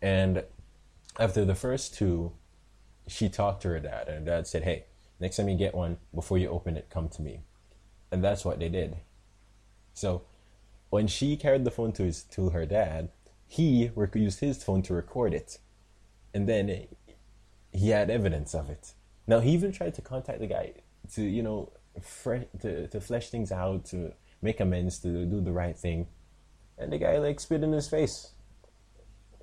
And 0.00 0.44
after 1.18 1.44
the 1.44 1.54
first 1.54 1.94
two, 1.94 2.32
she 3.06 3.28
talked 3.28 3.62
to 3.62 3.68
her 3.68 3.80
dad, 3.80 4.08
and 4.08 4.26
her 4.26 4.36
dad 4.36 4.46
said, 4.46 4.64
Hey, 4.64 4.84
next 5.20 5.36
time 5.36 5.48
you 5.48 5.56
get 5.56 5.74
one, 5.74 5.98
before 6.14 6.38
you 6.38 6.48
open 6.48 6.76
it, 6.76 6.88
come 6.90 7.08
to 7.10 7.22
me. 7.22 7.40
And 8.10 8.22
that's 8.22 8.44
what 8.44 8.58
they 8.58 8.68
did. 8.68 8.96
So 9.94 10.22
when 10.90 11.06
she 11.06 11.36
carried 11.36 11.64
the 11.64 11.70
phone 11.70 11.92
to, 11.92 12.04
his, 12.04 12.22
to 12.24 12.50
her 12.50 12.66
dad, 12.66 13.10
he 13.46 13.90
used 14.14 14.40
his 14.40 14.62
phone 14.62 14.82
to 14.82 14.94
record 14.94 15.34
it. 15.34 15.58
And 16.34 16.48
then 16.48 16.86
he 17.72 17.88
had 17.90 18.10
evidence 18.10 18.54
of 18.54 18.70
it. 18.70 18.92
Now 19.26 19.40
he 19.40 19.50
even 19.50 19.72
tried 19.72 19.94
to 19.94 20.02
contact 20.02 20.40
the 20.40 20.46
guy 20.46 20.72
to 21.14 21.22
you 21.22 21.42
know 21.42 21.72
fre- 22.00 22.48
to 22.60 22.88
to 22.88 23.00
flesh 23.00 23.30
things 23.30 23.52
out 23.52 23.84
to 23.86 24.12
make 24.40 24.60
amends 24.60 24.98
to 25.00 25.24
do 25.24 25.40
the 25.40 25.52
right 25.52 25.76
thing, 25.76 26.06
and 26.78 26.92
the 26.92 26.98
guy 26.98 27.18
like 27.18 27.40
spit 27.40 27.62
in 27.62 27.72
his 27.72 27.88
face. 27.88 28.32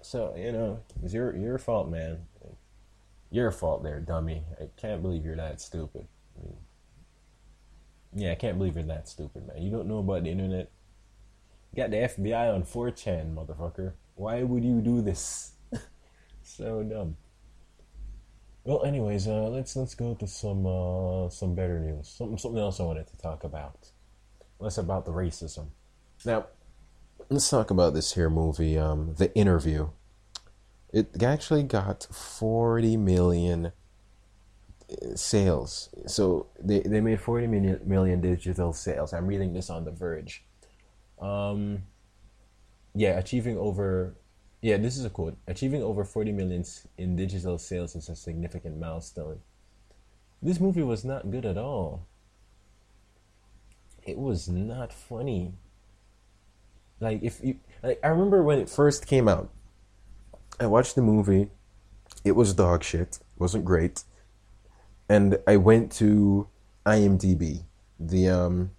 So 0.02 0.34
you 0.38 0.52
know 0.52 0.80
it's 1.04 1.14
your 1.14 1.36
your 1.36 1.58
fault, 1.58 1.90
man. 1.90 2.26
Your 3.32 3.52
fault 3.52 3.84
there, 3.84 4.00
dummy. 4.00 4.44
I 4.60 4.70
can't 4.78 5.02
believe 5.02 5.24
you're 5.24 5.36
that 5.36 5.62
stupid. 5.62 6.08
I 6.38 6.46
mean, 6.46 6.58
yeah, 8.16 8.32
I 8.32 8.36
can't 8.36 8.58
believe 8.58 8.76
you're 8.76 8.86
that 8.86 9.08
stupid, 9.08 9.48
man. 9.48 9.62
You 9.62 9.72
don't 9.72 9.88
know 9.88 10.00
about 10.00 10.24
the 10.24 10.32
internet. 10.32 10.72
You 11.72 11.84
got 11.84 11.92
the 11.92 11.98
FBI 11.98 12.54
on 12.54 12.64
4chan, 12.64 13.36
motherfucker. 13.36 13.94
Why 14.16 14.42
would 14.42 14.64
you 14.64 14.82
do 14.82 15.02
this? 15.02 15.52
so 16.44 16.84
dumb. 16.84 17.18
Well, 18.64 18.84
anyways, 18.84 19.28
uh, 19.28 19.48
let's 19.48 19.76
let's 19.76 19.96
go 19.96 20.16
to 20.16 20.28
some 20.28 20.66
uh, 20.66 21.30
some 21.30 21.56
better 21.56 21.80
news. 21.80 22.10
Something 22.10 22.38
something 22.38 22.60
else 22.60 22.80
I 22.80 22.84
wanted 22.84 23.08
to 23.08 23.18
talk 23.18 23.44
about. 23.44 23.92
Less 24.60 24.78
about 24.78 25.06
the 25.06 25.12
racism. 25.12 25.68
Now, 26.26 26.48
let's 27.30 27.50
talk 27.50 27.72
about 27.72 27.94
this 27.94 28.14
here 28.14 28.30
movie, 28.30 28.78
um, 28.78 29.16
The 29.18 29.34
Interview. 29.34 29.90
It 30.92 31.22
actually 31.22 31.64
got 31.64 32.08
forty 32.12 32.98
million 32.98 33.72
uh, 34.92 35.16
sales. 35.16 35.90
So 36.08 36.48
they, 36.60 36.80
they 36.80 37.00
made 37.02 37.22
40 37.22 37.48
million, 37.48 37.80
million 37.86 38.22
digital 38.22 38.74
sales. 38.74 39.14
I'm 39.14 39.28
reading 39.28 39.54
this 39.54 39.70
on 39.70 39.86
The 39.86 39.92
Verge. 39.92 40.44
Um, 41.22 41.84
yeah, 42.96 43.20
achieving 43.20 43.58
over 43.58 44.16
yeah, 44.62 44.78
this 44.78 44.98
is 44.98 45.06
a 45.06 45.10
quote. 45.10 45.38
Achieving 45.48 45.84
over 45.84 46.04
40 46.04 46.32
millions 46.34 46.86
in 46.98 47.16
digital 47.16 47.58
sales 47.58 47.96
is 47.96 48.10
a 48.10 48.16
significant 48.16 48.78
milestone. 48.78 49.40
This 50.42 50.60
movie 50.60 50.84
was 50.84 51.06
not 51.06 51.32
good 51.32 51.46
at 51.46 51.58
all. 51.58 52.08
it 54.04 54.18
was 54.18 54.50
not 54.50 54.92
funny. 54.92 55.54
Like 57.00 57.22
if 57.24 57.42
you 57.44 57.60
like 57.84 58.00
I 58.04 58.08
remember 58.08 58.44
when 58.44 58.60
it 58.60 58.70
first 58.70 59.06
came 59.08 59.28
out. 59.28 59.50
I 60.62 60.66
watched 60.66 60.96
the 60.96 61.02
movie. 61.02 61.50
It 62.26 62.34
was 62.34 62.54
dog 62.54 62.84
shit. 62.84 63.20
It 63.22 63.40
wasn't 63.40 63.64
great. 63.64 64.04
And 65.08 65.40
I 65.48 65.56
went 65.56 65.90
to 65.94 66.48
IMDb, 66.86 67.64
the 67.98 68.28
um 68.28 68.72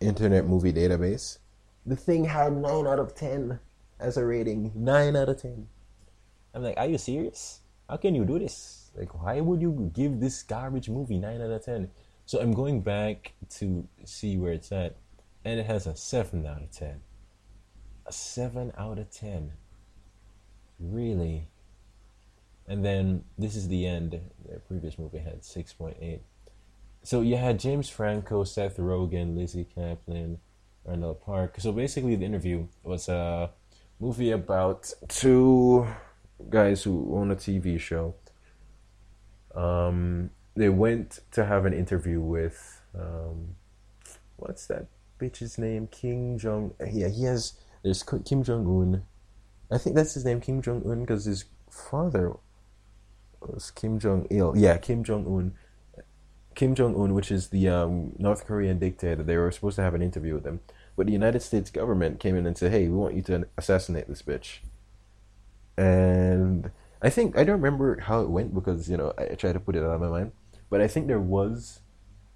internet 0.00 0.46
movie 0.46 0.72
database. 0.72 1.38
The 1.84 1.96
thing 1.96 2.24
had 2.24 2.56
9 2.56 2.86
out 2.86 2.98
of 2.98 3.14
10 3.14 3.60
as 3.98 4.16
a 4.16 4.24
rating. 4.24 4.72
9 4.74 5.16
out 5.16 5.28
of 5.28 5.42
10. 5.42 5.68
I'm 6.54 6.62
like, 6.62 6.78
"Are 6.78 6.86
you 6.86 6.96
serious? 6.96 7.60
How 7.88 7.98
can 7.98 8.14
you 8.14 8.24
do 8.24 8.38
this? 8.38 8.90
Like 8.96 9.22
why 9.22 9.40
would 9.40 9.60
you 9.60 9.90
give 9.92 10.20
this 10.20 10.42
garbage 10.42 10.88
movie 10.88 11.18
9 11.18 11.42
out 11.42 11.50
of 11.50 11.64
10?" 11.64 11.90
So 12.24 12.40
I'm 12.40 12.52
going 12.52 12.80
back 12.80 13.34
to 13.58 13.86
see 14.04 14.38
where 14.38 14.52
it's 14.52 14.72
at, 14.72 14.96
and 15.44 15.60
it 15.60 15.66
has 15.66 15.86
a 15.86 15.94
7 15.94 16.46
out 16.46 16.62
of 16.62 16.70
10. 16.70 17.02
A 18.06 18.12
7 18.12 18.72
out 18.78 18.98
of 18.98 19.10
10. 19.10 19.52
Really? 20.80 21.48
And 22.66 22.84
then 22.84 23.24
this 23.36 23.54
is 23.54 23.68
the 23.68 23.86
end. 23.86 24.20
The 24.48 24.60
previous 24.60 24.98
movie 24.98 25.18
had 25.18 25.42
6.8. 25.42 26.20
So 27.02 27.20
you 27.20 27.36
had 27.36 27.58
James 27.58 27.88
Franco, 27.88 28.44
Seth 28.44 28.76
Rogen, 28.76 29.36
Lizzy 29.36 29.66
Caplan, 29.76 30.38
Randall 30.84 31.14
Park. 31.14 31.56
So 31.58 31.72
basically, 31.72 32.16
the 32.16 32.24
interview 32.24 32.66
was 32.82 33.08
a 33.08 33.50
movie 33.98 34.30
about 34.30 34.92
two 35.08 35.86
guys 36.48 36.82
who 36.82 37.14
own 37.14 37.30
a 37.30 37.36
TV 37.36 37.78
show. 37.80 38.14
Um, 39.54 40.30
they 40.54 40.68
went 40.68 41.20
to 41.32 41.44
have 41.44 41.64
an 41.64 41.72
interview 41.72 42.20
with 42.20 42.82
um, 42.98 43.56
what's 44.36 44.66
that 44.66 44.86
bitch's 45.18 45.58
name? 45.58 45.86
Kim 45.86 46.38
Jong. 46.38 46.74
Yeah, 46.92 47.08
he 47.08 47.24
has. 47.24 47.54
There's 47.82 48.02
Kim 48.02 48.42
Jong 48.42 48.66
Un. 48.66 49.02
I 49.70 49.78
think 49.78 49.96
that's 49.96 50.14
his 50.14 50.24
name, 50.24 50.40
Kim 50.40 50.62
Jong 50.62 50.82
Un, 50.86 51.00
because 51.02 51.24
his 51.24 51.44
father 51.70 52.34
was 53.40 53.70
Kim 53.70 53.98
Jong 53.98 54.26
Il. 54.30 54.56
Yeah, 54.56 54.76
Kim 54.78 55.04
Jong 55.04 55.26
Un. 55.26 55.54
Kim 56.54 56.74
Jong 56.74 56.94
Un, 57.00 57.14
which 57.14 57.30
is 57.30 57.48
the 57.48 57.68
um, 57.68 58.12
North 58.18 58.46
Korean 58.46 58.78
dictator. 58.78 59.22
They 59.22 59.36
were 59.36 59.50
supposed 59.50 59.76
to 59.76 59.82
have 59.82 59.94
an 59.94 60.02
interview 60.02 60.34
with 60.34 60.44
him, 60.44 60.60
but 60.96 61.06
the 61.06 61.12
United 61.12 61.40
States 61.40 61.70
government 61.70 62.20
came 62.20 62.36
in 62.36 62.46
and 62.46 62.58
said, 62.58 62.72
"Hey, 62.72 62.88
we 62.88 62.96
want 62.96 63.14
you 63.14 63.22
to 63.22 63.46
assassinate 63.56 64.08
this 64.08 64.22
bitch." 64.22 64.58
And 65.78 66.70
I 67.00 67.08
think 67.08 67.38
I 67.38 67.44
don't 67.44 67.60
remember 67.62 68.00
how 68.00 68.20
it 68.20 68.28
went 68.28 68.54
because 68.54 68.90
you 68.90 68.96
know 68.96 69.14
I 69.16 69.34
tried 69.36 69.52
to 69.52 69.60
put 69.60 69.76
it 69.76 69.84
out 69.84 69.94
of 69.94 70.00
my 70.00 70.08
mind. 70.08 70.32
But 70.68 70.80
I 70.80 70.88
think 70.88 71.06
there 71.06 71.20
was 71.20 71.80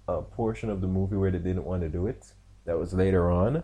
a 0.07 0.21
portion 0.21 0.69
of 0.69 0.81
the 0.81 0.87
movie 0.87 1.15
where 1.15 1.31
they 1.31 1.39
didn't 1.39 1.65
want 1.65 1.83
to 1.83 1.89
do 1.89 2.07
it. 2.07 2.33
That 2.65 2.79
was 2.79 2.93
later 2.93 3.29
on. 3.29 3.63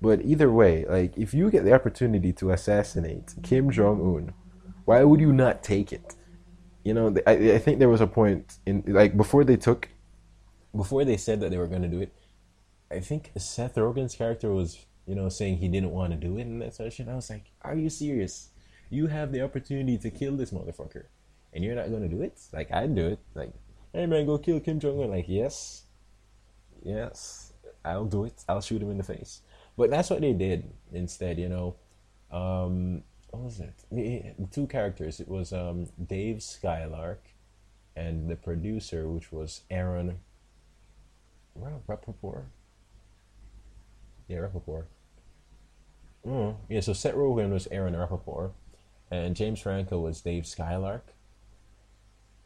But 0.00 0.24
either 0.24 0.50
way, 0.50 0.84
like 0.84 1.16
if 1.16 1.32
you 1.32 1.50
get 1.50 1.64
the 1.64 1.72
opportunity 1.72 2.32
to 2.34 2.50
assassinate 2.50 3.34
Kim 3.42 3.70
Jong 3.70 4.00
Un, 4.00 4.34
why 4.84 5.02
would 5.02 5.20
you 5.20 5.32
not 5.32 5.62
take 5.62 5.92
it? 5.92 6.14
You 6.84 6.94
know, 6.94 7.14
I, 7.26 7.32
I 7.32 7.58
think 7.58 7.78
there 7.78 7.88
was 7.88 8.00
a 8.00 8.06
point 8.06 8.58
in 8.66 8.84
like 8.86 9.16
before 9.16 9.42
they 9.44 9.56
took, 9.56 9.88
before 10.74 11.04
they 11.04 11.16
said 11.16 11.40
that 11.40 11.50
they 11.50 11.58
were 11.58 11.66
going 11.66 11.82
to 11.82 11.88
do 11.88 12.00
it. 12.00 12.12
I 12.90 13.00
think 13.00 13.32
Seth 13.36 13.74
Rogen's 13.74 14.14
character 14.14 14.52
was, 14.52 14.78
you 15.06 15.16
know, 15.16 15.28
saying 15.28 15.56
he 15.56 15.68
didn't 15.68 15.90
want 15.90 16.12
to 16.12 16.16
do 16.16 16.38
it 16.38 16.42
and 16.42 16.62
that 16.62 16.92
shit. 16.92 17.08
I 17.08 17.16
was 17.16 17.30
like, 17.30 17.50
are 17.62 17.74
you 17.74 17.90
serious? 17.90 18.50
You 18.90 19.08
have 19.08 19.32
the 19.32 19.42
opportunity 19.42 19.98
to 19.98 20.10
kill 20.10 20.36
this 20.36 20.52
motherfucker, 20.52 21.06
and 21.52 21.64
you're 21.64 21.74
not 21.74 21.90
going 21.90 22.02
to 22.02 22.08
do 22.08 22.22
it? 22.22 22.40
Like 22.52 22.70
I'd 22.70 22.94
do 22.94 23.08
it. 23.08 23.18
Like 23.34 23.52
hey 23.96 24.04
man, 24.04 24.26
go 24.26 24.36
kill 24.36 24.60
Kim 24.60 24.78
Jong 24.78 25.02
Un. 25.02 25.10
Like, 25.10 25.24
yes, 25.26 25.84
yes, 26.84 27.52
I'll 27.84 28.04
do 28.04 28.24
it. 28.24 28.44
I'll 28.48 28.60
shoot 28.60 28.82
him 28.82 28.90
in 28.90 28.98
the 28.98 29.04
face. 29.04 29.40
But 29.76 29.90
that's 29.90 30.10
what 30.10 30.20
they 30.20 30.32
did 30.32 30.72
instead. 30.92 31.38
You 31.38 31.48
know, 31.48 31.76
um, 32.30 33.02
what 33.30 33.42
was 33.42 33.60
it? 33.60 33.74
The 33.90 34.46
two 34.50 34.66
characters. 34.66 35.20
It 35.20 35.28
was 35.28 35.52
um, 35.52 35.88
Dave 36.04 36.42
Skylark 36.42 37.22
and 37.94 38.28
the 38.28 38.36
producer, 38.36 39.08
which 39.08 39.32
was 39.32 39.62
Aaron 39.70 40.18
Rapaport. 41.58 42.44
Yeah, 44.28 44.38
Rapaport. 44.38 44.84
Mm, 46.26 46.56
yeah, 46.68 46.80
so 46.80 46.92
Seth 46.92 47.14
Rogen 47.14 47.50
was 47.50 47.68
Aaron 47.70 47.94
Rapaport, 47.94 48.50
and 49.10 49.36
James 49.36 49.60
Franco 49.60 50.00
was 50.00 50.20
Dave 50.20 50.46
Skylark. 50.46 51.06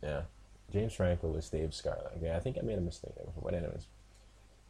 Yeah. 0.02 0.22
James 0.70 0.92
Franco 0.92 1.28
was 1.28 1.48
Dave 1.48 1.74
Skylark. 1.74 2.18
Yeah, 2.20 2.36
I 2.36 2.40
think 2.40 2.56
I 2.58 2.62
made 2.62 2.78
a 2.78 2.82
mistake 2.82 3.14
there 3.16 3.26
but 3.42 3.54
anyways. 3.54 3.86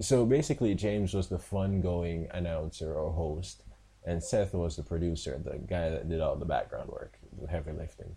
So 0.01 0.25
basically, 0.25 0.75
James 0.75 1.13
was 1.13 1.29
the 1.29 1.39
fun-going 1.39 2.29
announcer 2.33 2.95
or 2.95 3.13
host, 3.13 3.63
and 4.05 4.23
Seth 4.23 4.55
was 4.55 4.77
the 4.77 4.83
producer, 4.83 5.39
the 5.45 5.59
guy 5.59 5.91
that 5.91 6.09
did 6.09 6.21
all 6.21 6.37
the 6.37 6.47
background 6.47 6.89
work, 6.89 7.19
the 7.41 7.47
heavy 7.47 7.73
lifting. 7.73 8.17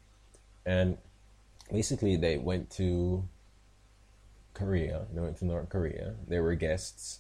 And 0.65 0.97
basically, 1.69 2.15
they 2.15 2.37
went 2.37 2.69
to 2.71 3.27
Korea. 4.53 5.07
They 5.13 5.21
went 5.21 5.37
to 5.37 5.45
North 5.45 5.69
Korea. 5.69 6.13
They 6.27 6.39
were 6.39 6.55
guests 6.55 7.19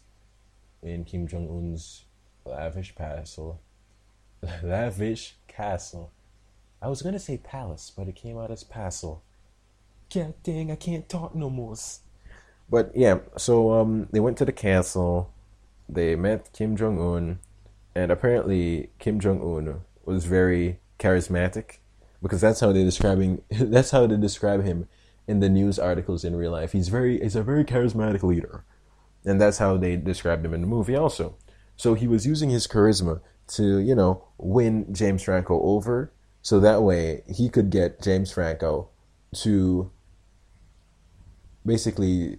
in 0.81 1.03
Kim 1.03 1.27
Jong 1.27 1.49
Un's 1.49 2.05
lavish 2.45 2.95
castle. 2.95 3.59
lavish 4.63 5.35
castle. 5.47 6.11
I 6.81 6.87
was 6.87 7.01
gonna 7.01 7.19
say 7.19 7.37
palace, 7.37 7.91
but 7.95 8.07
it 8.07 8.15
came 8.15 8.37
out 8.37 8.51
as 8.51 8.63
castle. 8.63 9.23
God 10.13 10.35
dang, 10.43 10.71
I 10.71 10.75
can't 10.75 11.09
talk 11.09 11.33
no 11.33 11.49
more. 11.49 11.75
But 12.73 12.91
yeah, 12.95 13.19
so 13.37 13.71
um, 13.73 14.07
they 14.11 14.19
went 14.19 14.35
to 14.39 14.45
the 14.45 14.51
castle. 14.51 15.31
They 15.87 16.15
met 16.15 16.51
Kim 16.53 16.75
Jong 16.75 16.99
Un, 16.99 17.37
and 17.93 18.11
apparently 18.11 18.89
Kim 18.97 19.19
Jong 19.19 19.43
Un 19.43 19.81
was 20.05 20.25
very 20.25 20.79
charismatic 20.97 21.77
because 22.19 22.41
that's 22.41 22.61
how 22.61 22.71
they 22.71 22.83
describing 22.83 23.43
that's 23.51 23.91
how 23.91 24.07
they 24.07 24.17
describe 24.17 24.63
him 24.63 24.87
in 25.27 25.39
the 25.39 25.49
news 25.49 25.77
articles 25.77 26.23
in 26.23 26.35
real 26.35 26.53
life. 26.53 26.71
He's 26.71 26.89
very 26.89 27.19
he's 27.19 27.35
a 27.35 27.43
very 27.43 27.63
charismatic 27.63 28.23
leader, 28.23 28.65
and 29.23 29.39
that's 29.39 29.59
how 29.59 29.77
they 29.77 29.95
described 29.95 30.43
him 30.43 30.55
in 30.55 30.61
the 30.61 30.67
movie 30.67 30.95
also. 30.95 31.35
So 31.77 31.93
he 31.93 32.07
was 32.07 32.25
using 32.25 32.49
his 32.49 32.65
charisma 32.65 33.21
to 33.49 33.77
you 33.77 33.93
know 33.93 34.23
win 34.39 34.91
James 34.91 35.21
Franco 35.21 35.61
over, 35.61 36.11
so 36.41 36.59
that 36.59 36.81
way 36.81 37.21
he 37.27 37.49
could 37.49 37.69
get 37.69 38.01
James 38.01 38.31
Franco 38.31 38.89
to 39.43 39.91
basically 41.65 42.37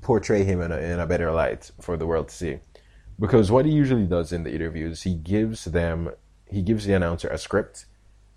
portray 0.00 0.44
him 0.44 0.60
in 0.60 0.72
a, 0.72 0.78
in 0.78 1.00
a 1.00 1.06
better 1.06 1.30
light 1.30 1.70
for 1.80 1.96
the 1.96 2.06
world 2.06 2.28
to 2.28 2.34
see. 2.34 2.58
Because 3.18 3.50
what 3.50 3.66
he 3.66 3.72
usually 3.72 4.06
does 4.06 4.32
in 4.32 4.44
the 4.44 4.54
interviews, 4.54 5.02
he 5.02 5.14
gives 5.14 5.66
them, 5.66 6.10
he 6.46 6.62
gives 6.62 6.86
the 6.86 6.94
announcer 6.94 7.28
a 7.28 7.38
script, 7.38 7.86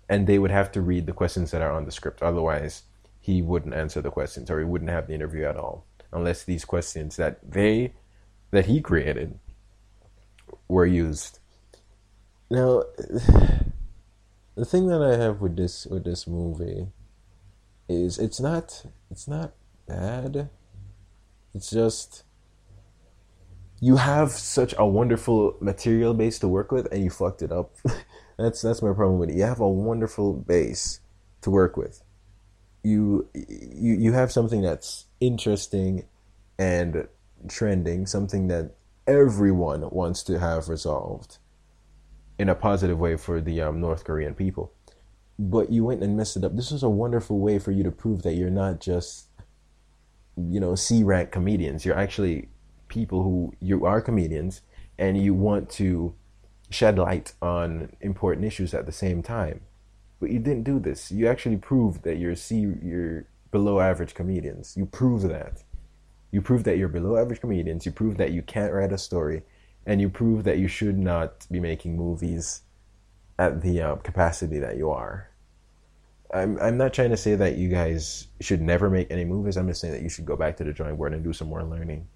and 0.08 0.26
they 0.26 0.38
would 0.38 0.50
have 0.50 0.70
to 0.72 0.82
read 0.82 1.06
the 1.06 1.12
questions 1.12 1.50
that 1.50 1.62
are 1.62 1.72
on 1.72 1.86
the 1.86 1.90
script. 1.90 2.22
Otherwise, 2.22 2.82
he 3.18 3.40
wouldn't 3.40 3.74
answer 3.74 4.02
the 4.02 4.10
questions, 4.10 4.50
or 4.50 4.58
he 4.58 4.64
wouldn't 4.64 4.90
have 4.90 5.06
the 5.06 5.14
interview 5.14 5.44
at 5.44 5.56
all, 5.56 5.86
unless 6.12 6.44
these 6.44 6.64
questions 6.66 7.16
that 7.16 7.38
they, 7.50 7.94
that 8.50 8.66
he 8.66 8.82
created, 8.82 9.38
were 10.68 10.84
used. 10.86 11.38
Now, 12.50 12.82
the 14.54 14.64
thing 14.66 14.88
that 14.88 15.02
I 15.02 15.16
have 15.16 15.40
with 15.40 15.56
this 15.56 15.86
with 15.86 16.04
this 16.04 16.26
movie 16.26 16.88
is 17.88 18.18
it's 18.18 18.40
not 18.40 18.84
it's 19.10 19.28
not 19.28 19.54
bad. 19.86 20.48
It's 21.54 21.70
just 21.70 22.24
you 23.80 23.96
have 23.96 24.30
such 24.30 24.74
a 24.78 24.86
wonderful 24.86 25.56
material 25.60 26.14
base 26.14 26.38
to 26.38 26.48
work 26.48 26.72
with 26.72 26.90
and 26.92 27.04
you 27.04 27.10
fucked 27.10 27.42
it 27.42 27.52
up. 27.52 27.74
that's 28.38 28.62
that's 28.62 28.82
my 28.82 28.92
problem 28.92 29.18
with 29.18 29.30
it. 29.30 29.36
You 29.36 29.42
have 29.42 29.60
a 29.60 29.68
wonderful 29.68 30.32
base 30.32 31.00
to 31.42 31.50
work 31.50 31.76
with. 31.76 32.02
You 32.82 33.28
you 33.34 33.94
you 33.94 34.12
have 34.12 34.32
something 34.32 34.62
that's 34.62 35.06
interesting 35.20 36.06
and 36.58 37.08
trending, 37.48 38.06
something 38.06 38.48
that 38.48 38.74
everyone 39.06 39.88
wants 39.90 40.22
to 40.24 40.38
have 40.38 40.68
resolved 40.68 41.38
in 42.38 42.48
a 42.48 42.54
positive 42.54 42.98
way 42.98 43.16
for 43.16 43.40
the 43.40 43.60
um, 43.60 43.80
North 43.80 44.04
Korean 44.04 44.34
people 44.34 44.72
but 45.38 45.70
you 45.70 45.84
went 45.84 46.02
and 46.02 46.16
messed 46.16 46.36
it 46.36 46.44
up. 46.44 46.56
This 46.56 46.70
was 46.70 46.82
a 46.82 46.90
wonderful 46.90 47.38
way 47.38 47.58
for 47.58 47.70
you 47.70 47.82
to 47.82 47.90
prove 47.90 48.22
that 48.22 48.34
you're 48.34 48.50
not 48.50 48.80
just, 48.80 49.26
you 50.36 50.60
know, 50.60 50.74
C 50.74 51.02
rank 51.02 51.30
comedians. 51.32 51.84
You're 51.84 51.98
actually 51.98 52.48
people 52.88 53.22
who 53.22 53.54
you 53.60 53.84
are 53.84 54.00
comedians 54.00 54.62
and 54.98 55.20
you 55.20 55.34
want 55.34 55.68
to 55.70 56.14
shed 56.70 56.98
light 56.98 57.32
on 57.42 57.92
important 58.00 58.46
issues 58.46 58.74
at 58.74 58.86
the 58.86 58.92
same 58.92 59.22
time. 59.22 59.60
But 60.20 60.30
you 60.30 60.38
didn't 60.38 60.64
do 60.64 60.78
this. 60.78 61.10
You 61.10 61.28
actually 61.28 61.56
proved 61.56 62.04
that 62.04 62.18
you're 62.18 62.36
C, 62.36 62.72
you're 62.82 63.26
below 63.50 63.80
average 63.80 64.14
comedians. 64.14 64.76
You 64.76 64.86
proved 64.86 65.28
that. 65.28 65.62
You 66.30 66.42
proved 66.42 66.64
that 66.64 66.78
you're 66.78 66.88
below 66.88 67.16
average 67.16 67.40
comedians. 67.40 67.86
You 67.86 67.92
proved 67.92 68.18
that 68.18 68.32
you 68.32 68.42
can't 68.42 68.72
write 68.72 68.92
a 68.92 68.98
story, 68.98 69.42
and 69.86 70.00
you 70.00 70.08
proved 70.08 70.44
that 70.46 70.58
you 70.58 70.66
should 70.66 70.98
not 70.98 71.46
be 71.50 71.60
making 71.60 71.96
movies 71.96 72.62
at 73.38 73.62
the 73.62 73.82
uh, 73.82 73.96
capacity 73.96 74.58
that 74.58 74.76
you 74.76 74.90
are. 74.90 75.30
I'm 76.32 76.58
I'm 76.60 76.76
not 76.76 76.92
trying 76.92 77.10
to 77.10 77.16
say 77.16 77.34
that 77.36 77.56
you 77.56 77.68
guys 77.68 78.26
should 78.40 78.60
never 78.60 78.90
make 78.90 79.10
any 79.10 79.24
movies. 79.24 79.56
I'm 79.56 79.68
just 79.68 79.80
saying 79.80 79.94
that 79.94 80.02
you 80.02 80.08
should 80.08 80.26
go 80.26 80.36
back 80.36 80.56
to 80.56 80.64
the 80.64 80.72
drawing 80.72 80.96
board 80.96 81.14
and 81.14 81.22
do 81.22 81.32
some 81.32 81.48
more 81.48 81.62
learning. 81.62 82.08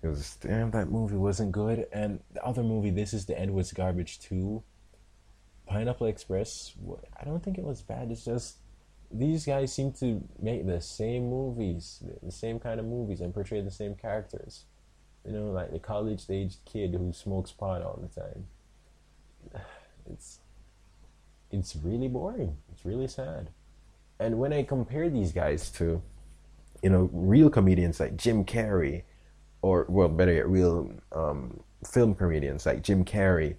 Because 0.00 0.36
damn, 0.36 0.70
that 0.70 0.90
movie 0.90 1.16
wasn't 1.16 1.52
good. 1.52 1.86
And 1.92 2.20
the 2.32 2.44
other 2.44 2.62
movie, 2.62 2.90
This 2.90 3.12
Is 3.12 3.26
the 3.26 3.38
End, 3.38 3.52
was 3.52 3.72
garbage 3.72 4.20
too. 4.20 4.62
Pineapple 5.66 6.06
Express, 6.06 6.74
I 7.20 7.24
don't 7.24 7.42
think 7.42 7.58
it 7.58 7.64
was 7.64 7.82
bad. 7.82 8.10
It's 8.10 8.24
just 8.24 8.58
these 9.10 9.44
guys 9.44 9.72
seem 9.72 9.92
to 9.94 10.22
make 10.40 10.66
the 10.66 10.80
same 10.80 11.28
movies, 11.28 12.02
the 12.22 12.30
same 12.30 12.60
kind 12.60 12.78
of 12.78 12.86
movies, 12.86 13.20
and 13.20 13.34
portray 13.34 13.60
the 13.60 13.70
same 13.70 13.94
characters. 13.94 14.64
You 15.24 15.32
know, 15.32 15.50
like 15.50 15.72
the 15.72 15.80
college-aged 15.80 16.64
kid 16.64 16.94
who 16.94 17.12
smokes 17.12 17.50
pot 17.50 17.82
all 17.82 18.00
the 18.00 18.20
time. 18.20 18.46
It's 20.10 20.40
it's 21.50 21.76
really 21.76 22.08
boring. 22.08 22.56
It's 22.72 22.84
really 22.84 23.08
sad. 23.08 23.50
And 24.18 24.38
when 24.38 24.52
I 24.52 24.62
compare 24.62 25.08
these 25.10 25.32
guys 25.32 25.70
to, 25.72 26.02
you 26.82 26.90
know, 26.90 27.10
real 27.12 27.50
comedians 27.50 28.00
like 28.00 28.16
Jim 28.16 28.44
Carrey, 28.44 29.02
or 29.62 29.86
well, 29.88 30.08
better 30.08 30.32
yet, 30.32 30.48
real 30.48 30.90
um, 31.12 31.60
film 31.84 32.14
comedians 32.14 32.66
like 32.66 32.82
Jim 32.82 33.04
Carrey 33.04 33.56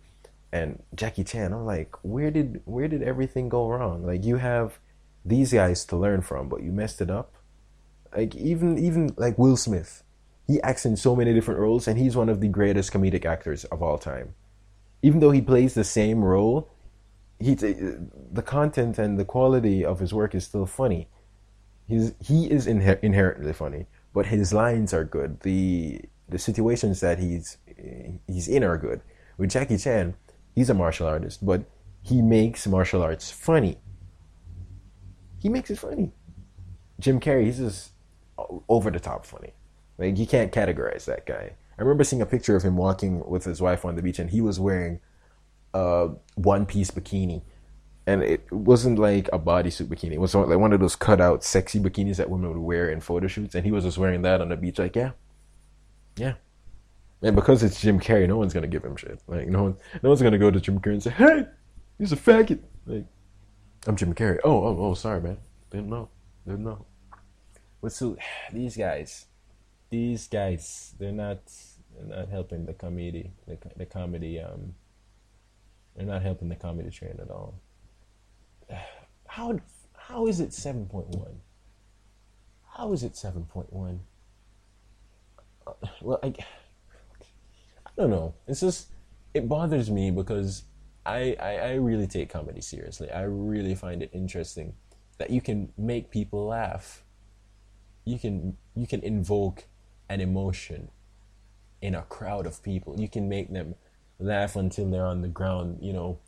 and 0.51 0.81
Jackie 0.95 1.23
Chan, 1.23 1.53
I'm 1.53 1.65
like, 1.65 1.95
where 2.01 2.31
did 2.31 2.61
where 2.65 2.87
did 2.87 3.03
everything 3.03 3.49
go 3.49 3.69
wrong? 3.69 4.05
Like 4.05 4.23
you 4.23 4.37
have 4.37 4.79
these 5.23 5.53
guys 5.53 5.85
to 5.85 5.97
learn 5.97 6.21
from, 6.21 6.49
but 6.49 6.63
you 6.63 6.71
messed 6.71 7.01
it 7.01 7.09
up. 7.09 7.35
Like 8.15 8.35
even 8.35 8.77
even 8.77 9.13
like 9.17 9.37
Will 9.37 9.57
Smith, 9.57 10.03
he 10.47 10.61
acts 10.61 10.85
in 10.85 10.97
so 10.97 11.15
many 11.15 11.33
different 11.33 11.59
roles, 11.59 11.87
and 11.87 11.99
he's 11.99 12.15
one 12.15 12.29
of 12.29 12.41
the 12.41 12.47
greatest 12.47 12.91
comedic 12.91 13.25
actors 13.25 13.65
of 13.65 13.83
all 13.83 13.97
time. 13.97 14.33
Even 15.01 15.19
though 15.19 15.31
he 15.31 15.41
plays 15.41 15.73
the 15.73 15.83
same 15.83 16.23
role, 16.23 16.69
he 17.39 17.53
the 17.53 18.41
content 18.43 18.97
and 18.97 19.19
the 19.19 19.25
quality 19.25 19.85
of 19.85 19.99
his 19.99 20.13
work 20.13 20.33
is 20.33 20.45
still 20.45 20.65
funny. 20.65 21.07
He's 21.87 22.13
he 22.19 22.49
is 22.49 22.67
inher- 22.67 22.99
inherently 23.01 23.53
funny, 23.53 23.85
but 24.13 24.27
his 24.27 24.53
lines 24.53 24.93
are 24.93 25.03
good. 25.03 25.41
The 25.41 26.01
the 26.27 26.39
situations 26.39 26.99
that 27.01 27.19
he's 27.19 27.57
he's 28.27 28.47
in 28.47 28.63
are 28.63 28.77
good. 28.77 29.01
With 29.37 29.51
Jackie 29.51 29.77
Chan, 29.77 30.15
he's 30.55 30.69
a 30.69 30.73
martial 30.73 31.07
artist, 31.07 31.45
but 31.45 31.63
he 32.01 32.21
makes 32.21 32.65
martial 32.67 33.03
arts 33.03 33.29
funny. 33.29 33.77
He 35.39 35.49
makes 35.49 35.69
it 35.69 35.77
funny. 35.77 36.11
Jim 36.99 37.19
Carrey, 37.19 37.45
he's 37.45 37.59
just 37.59 37.91
over 38.67 38.89
the 38.89 38.99
top 38.99 39.25
funny. 39.25 39.53
Like 39.97 40.17
you 40.17 40.25
can't 40.25 40.51
categorize 40.51 41.05
that 41.05 41.25
guy. 41.25 41.53
I 41.77 41.83
remember 41.83 42.03
seeing 42.03 42.21
a 42.21 42.25
picture 42.25 42.55
of 42.55 42.63
him 42.63 42.75
walking 42.75 43.23
with 43.27 43.43
his 43.43 43.61
wife 43.61 43.85
on 43.85 43.95
the 43.95 44.01
beach, 44.01 44.19
and 44.19 44.29
he 44.29 44.41
was 44.41 44.59
wearing 44.59 44.99
a 45.73 46.09
one 46.35 46.65
piece 46.65 46.89
bikini, 46.89 47.43
and 48.07 48.23
it 48.23 48.51
wasn't 48.51 48.97
like 48.97 49.27
a 49.31 49.39
bodysuit 49.39 49.87
bikini. 49.87 50.13
It 50.13 50.21
was 50.21 50.33
like 50.33 50.57
one 50.57 50.73
of 50.73 50.79
those 50.79 50.95
cutout, 50.95 51.43
sexy 51.43 51.79
bikinis 51.79 52.17
that 52.17 52.29
women 52.29 52.49
would 52.49 52.57
wear 52.57 52.89
in 52.89 52.99
photo 52.99 53.27
shoots, 53.27 53.53
and 53.53 53.63
he 53.63 53.71
was 53.71 53.83
just 53.83 53.97
wearing 53.97 54.23
that 54.23 54.41
on 54.41 54.49
the 54.49 54.57
beach. 54.57 54.79
Like, 54.79 54.95
yeah, 54.95 55.11
yeah. 56.15 56.33
And 57.21 57.35
because 57.35 57.63
it's 57.63 57.81
Jim 57.81 57.99
Carrey, 57.99 58.27
no 58.27 58.37
one's 58.37 58.53
gonna 58.53 58.67
give 58.67 58.83
him 58.83 58.95
shit. 58.95 59.21
Like, 59.27 59.47
no 59.47 59.63
one, 59.63 59.77
no 60.01 60.09
one's 60.09 60.21
gonna 60.21 60.37
go 60.37 60.49
to 60.49 60.59
Jim 60.59 60.79
Carrey 60.79 60.93
and 60.93 61.03
say, 61.03 61.11
"Hey, 61.11 61.45
he's 61.99 62.11
a 62.11 62.15
faggot." 62.15 62.59
Like, 62.85 63.05
I'm 63.85 63.95
Jim 63.95 64.13
Carrey. 64.13 64.39
Oh, 64.43 64.63
oh, 64.65 64.77
oh, 64.79 64.93
sorry, 64.93 65.21
man. 65.21 65.37
Didn't 65.69 65.89
know. 65.89 66.09
Didn't 66.45 66.63
know. 66.63 66.85
But 67.81 67.91
so 67.91 68.17
these 68.53 68.77
guys, 68.77 69.27
these 69.89 70.27
guys, 70.27 70.93
they're 70.99 71.11
not, 71.11 71.39
they're 71.95 72.17
not 72.17 72.29
helping 72.29 72.65
the 72.65 72.73
comedy, 72.73 73.31
the, 73.47 73.57
the 73.75 73.85
comedy. 73.85 74.39
Um, 74.39 74.75
they're 75.95 76.05
not 76.05 76.21
helping 76.21 76.49
the 76.49 76.55
comedy 76.55 76.89
train 76.91 77.19
at 77.19 77.31
all. 77.31 77.59
How 79.27 79.59
how 79.93 80.27
is 80.27 80.39
it 80.39 80.53
seven 80.53 80.85
point 80.85 81.09
one? 81.09 81.41
How 82.77 82.93
is 82.93 83.03
it 83.03 83.17
seven 83.17 83.43
point 83.43 83.71
one? 83.73 83.99
Uh, 85.65 85.73
well, 86.01 86.19
I, 86.23 86.27
I 86.27 87.89
don't 87.97 88.09
know. 88.09 88.33
It's 88.47 88.61
just 88.61 88.87
it 89.33 89.49
bothers 89.49 89.91
me 89.91 90.11
because 90.11 90.63
I, 91.05 91.35
I, 91.39 91.51
I 91.55 91.73
really 91.73 92.07
take 92.07 92.29
comedy 92.29 92.61
seriously. 92.61 93.11
I 93.11 93.23
really 93.23 93.75
find 93.75 94.01
it 94.01 94.09
interesting 94.13 94.75
that 95.17 95.29
you 95.29 95.41
can 95.41 95.73
make 95.77 96.09
people 96.09 96.47
laugh. 96.47 97.03
You 98.05 98.17
can 98.17 98.55
you 98.75 98.87
can 98.87 99.01
invoke 99.01 99.65
an 100.09 100.21
emotion 100.21 100.89
in 101.81 101.95
a 101.95 102.03
crowd 102.03 102.45
of 102.45 102.63
people. 102.63 102.99
You 102.99 103.09
can 103.09 103.29
make 103.29 103.51
them 103.51 103.75
laugh 104.19 104.55
until 104.55 104.89
they're 104.89 105.05
on 105.05 105.21
the 105.21 105.27
ground, 105.27 105.79
you 105.81 105.93
know, 105.93 106.19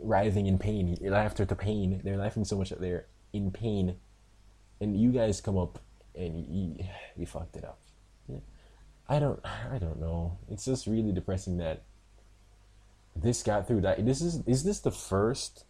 writhing 0.00 0.46
in 0.46 0.58
pain, 0.58 0.96
laughter 1.00 1.44
to 1.44 1.54
pain. 1.54 2.00
They're 2.02 2.16
laughing 2.16 2.44
so 2.44 2.56
much 2.56 2.70
that 2.70 2.80
they're 2.80 3.06
in 3.32 3.50
pain, 3.50 3.96
and 4.80 5.00
you 5.00 5.12
guys 5.12 5.40
come 5.40 5.58
up 5.58 5.78
and 6.14 6.46
you, 6.48 6.84
you 7.16 7.26
fucked 7.26 7.56
it 7.56 7.64
up. 7.64 7.78
I 9.08 9.18
don't 9.18 9.40
I 9.44 9.78
don't 9.78 10.00
know. 10.00 10.38
It's 10.50 10.66
just 10.66 10.86
really 10.86 11.12
depressing 11.12 11.56
that 11.58 11.82
this 13.16 13.42
got 13.42 13.66
through 13.66 13.80
that. 13.82 14.04
This 14.04 14.20
is 14.20 14.42
is 14.46 14.64
this 14.64 14.80
the 14.80 14.90
first 14.90 15.64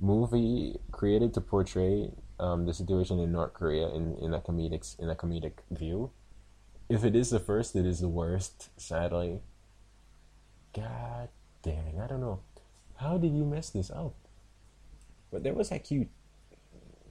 movie 0.00 0.78
created 0.90 1.34
to 1.34 1.40
portray 1.40 2.12
um, 2.40 2.66
the 2.66 2.74
situation 2.74 3.18
in 3.18 3.32
North 3.32 3.54
Korea 3.54 3.88
in, 3.88 4.16
in 4.20 4.34
a 4.34 4.40
comedic 4.40 4.98
in 4.98 5.10
a 5.10 5.14
comedic 5.14 5.54
view? 5.70 6.10
If 6.88 7.04
it 7.04 7.14
is 7.14 7.30
the 7.30 7.38
first, 7.38 7.76
it 7.76 7.84
is 7.84 8.00
the 8.00 8.08
worst. 8.08 8.70
Sadly. 8.76 9.40
God 10.74 11.28
dang, 11.62 12.00
I 12.02 12.06
don't 12.06 12.20
know. 12.20 12.40
How 12.96 13.18
did 13.18 13.32
you 13.32 13.44
mess 13.44 13.70
this 13.70 13.90
up? 13.90 14.14
But 15.30 15.42
there 15.42 15.54
was 15.54 15.68
that 15.68 15.84
cute 15.84 16.08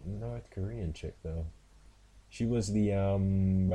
North 0.06 0.50
Korean 0.50 0.94
chick 0.94 1.16
though. 1.24 1.46
She 2.30 2.46
was 2.46 2.72
the 2.72 2.94
um, 2.94 3.72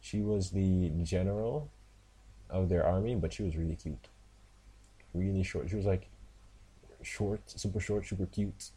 she 0.00 0.20
was 0.20 0.50
the 0.50 0.90
general 1.02 1.70
of 2.48 2.68
their 2.68 2.86
army, 2.86 3.14
but 3.14 3.32
she 3.32 3.42
was 3.42 3.56
really 3.56 3.76
cute 3.76 4.08
really 5.14 5.42
short. 5.42 5.68
She 5.68 5.76
was 5.76 5.86
like 5.86 6.08
short, 7.02 7.40
super 7.46 7.80
short, 7.80 8.06
super 8.06 8.26
cute, 8.26 8.70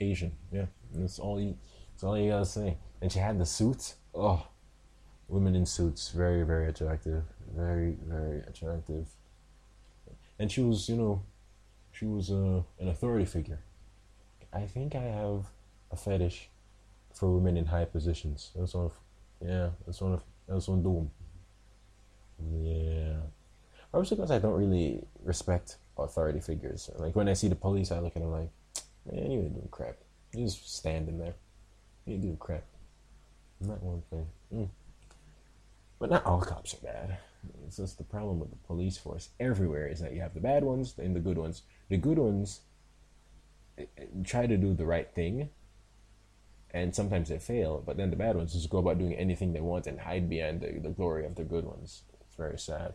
Asian. 0.00 0.32
Yeah, 0.52 0.66
that's 0.94 1.18
all 1.18 1.40
you. 1.40 1.56
That's 1.92 2.04
all 2.04 2.18
you 2.18 2.30
gotta 2.30 2.46
say. 2.46 2.76
And 3.00 3.10
she 3.10 3.18
had 3.18 3.38
the 3.38 3.46
suits. 3.46 3.96
Oh, 4.14 4.46
women 5.28 5.54
in 5.54 5.66
suits, 5.66 6.08
very, 6.08 6.42
very 6.42 6.68
attractive, 6.68 7.24
very, 7.54 7.96
very 8.06 8.40
attractive. 8.40 9.06
And 10.38 10.50
she 10.52 10.60
was, 10.60 10.88
you 10.88 10.96
know, 10.96 11.22
she 11.92 12.04
was 12.04 12.30
uh, 12.30 12.62
an 12.78 12.88
authority 12.88 13.24
figure. 13.24 13.60
I 14.52 14.66
think 14.66 14.94
I 14.94 15.02
have 15.02 15.46
a 15.90 15.96
fetish 15.96 16.48
for 17.14 17.30
women 17.34 17.56
in 17.56 17.66
high 17.66 17.86
positions. 17.86 18.50
That's 18.54 18.74
one 18.74 18.86
of, 18.86 18.92
yeah, 19.44 19.70
that's 19.86 20.00
one 20.00 20.12
of, 20.12 20.22
that's 20.46 20.68
one 20.68 20.82
doom. 20.82 21.10
Yeah. 22.52 23.16
Also 23.92 24.14
because 24.14 24.30
I 24.30 24.38
don't 24.38 24.52
really 24.52 25.02
respect 25.24 25.76
authority 25.98 26.40
figures. 26.40 26.90
Like 26.96 27.16
when 27.16 27.28
I 27.28 27.32
see 27.32 27.48
the 27.48 27.56
police, 27.56 27.90
I 27.90 27.98
look 28.00 28.16
at 28.16 28.22
them 28.22 28.30
like, 28.30 28.50
man, 29.10 29.30
you 29.30 29.40
ain't 29.40 29.54
doing 29.54 29.68
crap. 29.70 29.96
You 30.34 30.44
just 30.44 30.76
standing 30.76 31.18
there. 31.18 31.34
You 32.04 32.14
ain't 32.14 32.22
doing 32.22 32.36
crap. 32.36 32.64
Not 33.60 33.82
one 33.82 34.02
thing. 34.10 34.26
Mm. 34.54 34.68
But 35.98 36.10
not 36.10 36.26
all 36.26 36.40
cops 36.40 36.74
are 36.74 36.78
bad. 36.78 37.18
It's 37.66 37.76
just 37.76 37.98
the 37.98 38.04
problem 38.04 38.40
with 38.40 38.50
the 38.50 38.56
police 38.66 38.98
force 38.98 39.30
everywhere 39.40 39.86
is 39.86 40.00
that 40.00 40.12
you 40.12 40.20
have 40.20 40.34
the 40.34 40.40
bad 40.40 40.64
ones 40.64 40.94
and 40.98 41.14
the 41.14 41.20
good 41.20 41.38
ones. 41.38 41.62
The 41.88 41.96
good 41.96 42.18
ones 42.18 42.60
eh, 43.78 43.84
eh, 43.96 44.04
try 44.24 44.46
to 44.46 44.56
do 44.56 44.74
the 44.74 44.86
right 44.86 45.08
thing, 45.14 45.50
and 46.70 46.94
sometimes 46.94 47.28
they 47.28 47.38
fail. 47.38 47.82
But 47.84 47.96
then 47.96 48.10
the 48.10 48.16
bad 48.16 48.36
ones 48.36 48.52
just 48.52 48.70
go 48.70 48.78
about 48.78 48.98
doing 48.98 49.14
anything 49.14 49.52
they 49.52 49.60
want 49.60 49.86
and 49.86 50.00
hide 50.00 50.28
behind 50.28 50.60
the, 50.60 50.78
the 50.80 50.90
glory 50.90 51.24
of 51.24 51.36
the 51.36 51.44
good 51.44 51.64
ones. 51.64 52.02
It's 52.20 52.36
very 52.36 52.58
sad 52.58 52.94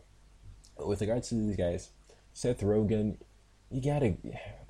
But 0.78 0.88
with 0.88 1.02
regards 1.02 1.30
to 1.30 1.36
these 1.36 1.56
guys, 1.56 1.90
Seth 2.34 2.62
Rogen, 2.62 3.18
you 3.72 3.82
gotta. 3.82 4.16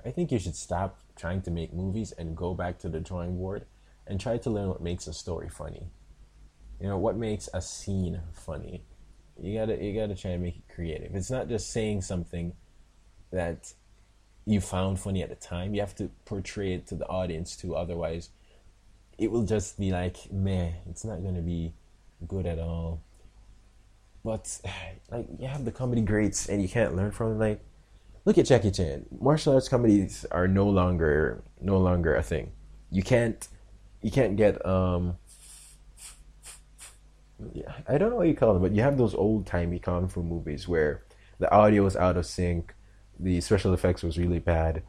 I 0.04 0.10
think 0.10 0.32
you 0.32 0.38
should 0.38 0.56
stop 0.56 1.00
trying 1.16 1.42
to 1.42 1.50
make 1.50 1.72
movies 1.72 2.12
and 2.12 2.36
go 2.36 2.54
back 2.54 2.78
to 2.80 2.88
the 2.88 3.00
drawing 3.00 3.36
board 3.36 3.66
and 4.06 4.20
try 4.20 4.38
to 4.38 4.50
learn 4.50 4.68
what 4.68 4.82
makes 4.82 5.06
a 5.06 5.12
story 5.12 5.48
funny. 5.48 5.88
You 6.80 6.88
know 6.88 6.98
what 6.98 7.16
makes 7.16 7.48
a 7.52 7.60
scene 7.60 8.20
funny. 8.32 8.84
You 9.40 9.58
gotta 9.58 9.82
you 9.82 9.98
gotta 9.98 10.14
try 10.14 10.32
and 10.32 10.42
make 10.42 10.56
it 10.56 10.74
creative. 10.74 11.14
It's 11.14 11.30
not 11.30 11.48
just 11.48 11.72
saying 11.72 12.02
something 12.02 12.54
that 13.30 13.72
you 14.44 14.60
found 14.60 15.00
funny 15.00 15.22
at 15.22 15.28
the 15.28 15.36
time. 15.36 15.74
You 15.74 15.80
have 15.80 15.94
to 15.96 16.10
portray 16.24 16.74
it 16.74 16.86
to 16.88 16.94
the 16.94 17.06
audience 17.06 17.56
too. 17.56 17.74
Otherwise, 17.74 18.30
it 19.18 19.30
will 19.30 19.44
just 19.44 19.78
be 19.78 19.92
like 19.92 20.30
meh. 20.32 20.72
It's 20.88 21.04
not 21.04 21.22
gonna 21.22 21.42
be 21.42 21.72
good 22.26 22.46
at 22.46 22.58
all. 22.58 23.00
But 24.24 24.60
like 25.10 25.26
you 25.38 25.48
have 25.48 25.64
the 25.64 25.72
comedy 25.72 26.02
greats 26.02 26.48
and 26.48 26.62
you 26.62 26.68
can't 26.68 26.94
learn 26.94 27.10
from. 27.10 27.38
Like 27.38 27.60
look 28.24 28.38
at 28.38 28.46
Jackie 28.46 28.70
Chan. 28.70 29.06
Martial 29.20 29.54
arts 29.54 29.68
comedies 29.68 30.24
are 30.30 30.48
no 30.48 30.68
longer 30.68 31.42
no 31.60 31.78
longer 31.78 32.14
a 32.14 32.22
thing. 32.22 32.52
You 32.90 33.02
can't 33.02 33.46
you 34.02 34.10
can't 34.10 34.36
get 34.36 34.64
um 34.66 35.16
I 37.88 37.98
don't 37.98 38.10
know 38.10 38.16
what 38.16 38.28
you 38.28 38.34
call 38.34 38.52
them, 38.54 38.62
but 38.62 38.72
you 38.72 38.82
have 38.82 38.96
those 38.96 39.14
old 39.14 39.46
timey 39.46 39.78
kung 39.78 40.08
fu 40.08 40.22
movies 40.22 40.68
where 40.68 41.02
the 41.38 41.50
audio 41.50 41.82
was 41.82 41.96
out 41.96 42.16
of 42.16 42.26
sync, 42.26 42.74
the 43.18 43.40
special 43.40 43.74
effects 43.74 44.02
was 44.02 44.16
really 44.16 44.38
bad, 44.38 44.82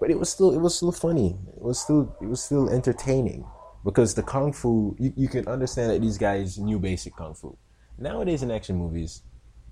but 0.00 0.10
it 0.10 0.18
was 0.18 0.30
still 0.30 0.54
it 0.54 0.58
was 0.58 0.74
still 0.76 0.92
funny. 0.92 1.36
It 1.56 1.62
was 1.62 1.80
still 1.80 2.16
it 2.20 2.26
was 2.26 2.42
still 2.42 2.70
entertaining. 2.70 3.44
because 3.84 4.14
the 4.14 4.22
kung 4.22 4.52
fu 4.52 4.96
you, 4.98 5.12
you 5.16 5.28
can 5.28 5.46
understand 5.48 5.90
that 5.90 6.00
these 6.00 6.18
guys 6.18 6.58
knew 6.58 6.78
basic 6.78 7.16
kung 7.16 7.34
fu. 7.34 7.56
Nowadays 7.96 8.42
in 8.42 8.50
action 8.50 8.76
movies, 8.76 9.22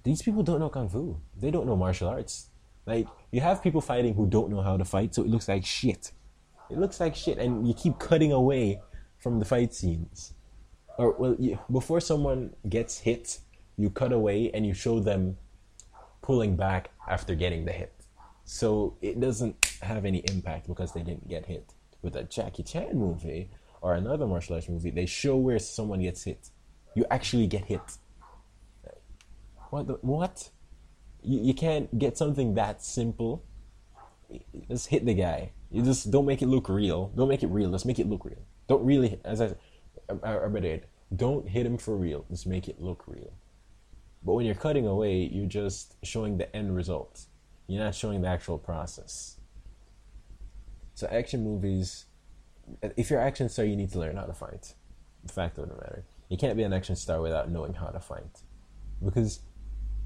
these 0.04 0.22
people 0.22 0.42
don't 0.42 0.60
know 0.60 0.68
kung 0.68 0.88
fu. 0.88 1.20
They 1.36 1.50
don't 1.50 1.66
know 1.66 1.76
martial 1.76 2.08
arts. 2.08 2.48
Like 2.86 3.08
you 3.32 3.40
have 3.40 3.62
people 3.62 3.80
fighting 3.80 4.14
who 4.14 4.26
don't 4.26 4.50
know 4.50 4.62
how 4.62 4.76
to 4.76 4.84
fight, 4.84 5.14
so 5.14 5.22
it 5.22 5.28
looks 5.28 5.48
like 5.48 5.64
shit. 5.64 6.12
It 6.70 6.78
looks 6.78 7.00
like 7.00 7.14
shit, 7.14 7.38
and 7.38 7.66
you 7.66 7.74
keep 7.74 7.98
cutting 7.98 8.32
away 8.32 8.80
from 9.18 9.38
the 9.38 9.44
fight 9.44 9.74
scenes. 9.74 10.34
Or 10.98 11.12
well, 11.12 11.36
you, 11.38 11.58
before 11.70 12.00
someone 12.00 12.54
gets 12.68 12.98
hit, 12.98 13.40
you 13.76 13.90
cut 13.90 14.12
away 14.12 14.50
and 14.52 14.66
you 14.66 14.72
show 14.72 15.00
them 15.00 15.36
pulling 16.22 16.56
back 16.56 16.90
after 17.08 17.34
getting 17.34 17.64
the 17.64 17.72
hit. 17.72 17.92
So 18.44 18.96
it 19.02 19.20
doesn't 19.20 19.76
have 19.82 20.04
any 20.04 20.18
impact 20.30 20.68
because 20.68 20.92
they 20.92 21.02
didn't 21.02 21.28
get 21.28 21.46
hit. 21.46 21.72
With 22.02 22.16
a 22.16 22.24
Jackie 22.24 22.62
Chan 22.62 22.96
movie 22.96 23.50
or 23.80 23.94
another 23.94 24.26
martial 24.26 24.54
arts 24.54 24.68
movie, 24.68 24.90
they 24.90 25.06
show 25.06 25.36
where 25.36 25.58
someone 25.58 26.00
gets 26.00 26.24
hit. 26.24 26.50
You 26.94 27.04
actually 27.10 27.46
get 27.46 27.64
hit. 27.64 27.80
What? 29.70 29.88
The, 29.88 29.94
what? 29.94 30.50
You, 31.26 31.40
you 31.40 31.54
can't 31.54 31.98
get 31.98 32.16
something 32.16 32.54
that 32.54 32.82
simple. 32.82 33.44
Just 34.68 34.86
hit 34.88 35.04
the 35.04 35.14
guy. 35.14 35.50
You 35.70 35.82
just 35.82 36.10
don't 36.10 36.24
make 36.24 36.40
it 36.40 36.46
look 36.46 36.68
real. 36.68 37.08
Don't 37.16 37.28
make 37.28 37.42
it 37.42 37.48
real. 37.48 37.70
Just 37.70 37.84
make 37.84 37.98
it 37.98 38.08
look 38.08 38.24
real. 38.24 38.42
Don't 38.68 38.84
really, 38.84 39.20
as 39.24 39.40
I, 39.40 39.54
I, 40.22 40.44
I 40.44 40.48
better 40.48 40.80
don't 41.14 41.48
hit 41.48 41.66
him 41.66 41.78
for 41.78 41.96
real. 41.96 42.24
Just 42.30 42.46
make 42.46 42.68
it 42.68 42.80
look 42.80 43.04
real. 43.06 43.32
But 44.24 44.34
when 44.34 44.46
you're 44.46 44.54
cutting 44.54 44.86
away, 44.86 45.28
you're 45.32 45.46
just 45.46 45.96
showing 46.02 46.38
the 46.38 46.54
end 46.54 46.74
result. 46.74 47.26
You're 47.68 47.84
not 47.84 47.94
showing 47.94 48.22
the 48.22 48.28
actual 48.28 48.58
process. 48.58 49.36
So 50.94 51.06
action 51.08 51.44
movies, 51.44 52.06
if 52.96 53.10
you're 53.10 53.20
an 53.20 53.26
action 53.26 53.48
star, 53.48 53.64
you 53.64 53.76
need 53.76 53.92
to 53.92 53.98
learn 53.98 54.16
how 54.16 54.24
to 54.24 54.32
fight. 54.32 54.74
The 55.24 55.32
fact 55.32 55.58
of 55.58 55.68
the 55.68 55.74
matter, 55.74 56.04
you 56.28 56.36
can't 56.36 56.56
be 56.56 56.62
an 56.62 56.72
action 56.72 56.96
star 56.96 57.20
without 57.20 57.50
knowing 57.50 57.74
how 57.74 57.88
to 57.88 58.00
fight, 58.00 58.42
because 59.04 59.40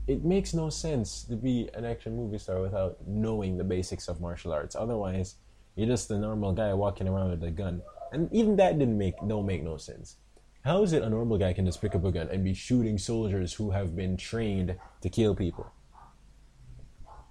it 0.07 0.25
makes 0.25 0.55
no 0.55 0.71
sense 0.71 1.23
to 1.25 1.37
be 1.37 1.69
an 1.75 1.85
action 1.85 2.17
movie 2.17 2.39
star 2.39 2.61
without 2.61 2.99
knowing 3.07 3.57
the 3.57 3.65
basics 3.65 4.09
of 4.09 4.21
martial 4.21 4.53
arts. 4.53 4.75
Otherwise, 4.75 5.37
you're 5.77 5.87
just 5.87 6.11
a 6.11 6.19
normal 6.19 6.53
guy 6.53 6.75
walking 6.75 7.09
around 7.09 7.31
with 7.31 7.43
a 7.45 7.51
gun, 7.51 7.83
and 8.13 8.29
even 8.33 8.57
that 8.57 8.79
didn't 8.79 8.99
make 8.99 9.15
don't 9.27 9.47
make 9.47 9.63
no 9.63 9.77
sense. 9.77 10.17
How 10.63 10.83
is 10.83 10.93
it 10.93 11.03
a 11.03 11.09
normal 11.09 11.39
guy 11.39 11.53
can 11.53 11.65
just 11.65 11.81
pick 11.81 11.95
up 11.95 12.05
a 12.05 12.13
gun 12.13 12.29
and 12.31 12.45
be 12.45 12.53
shooting 12.53 12.99
soldiers 12.99 13.55
who 13.55 13.71
have 13.71 13.97
been 13.97 14.17
trained 14.17 14.77
to 15.01 15.09
kill 15.09 15.35
people? 15.35 15.71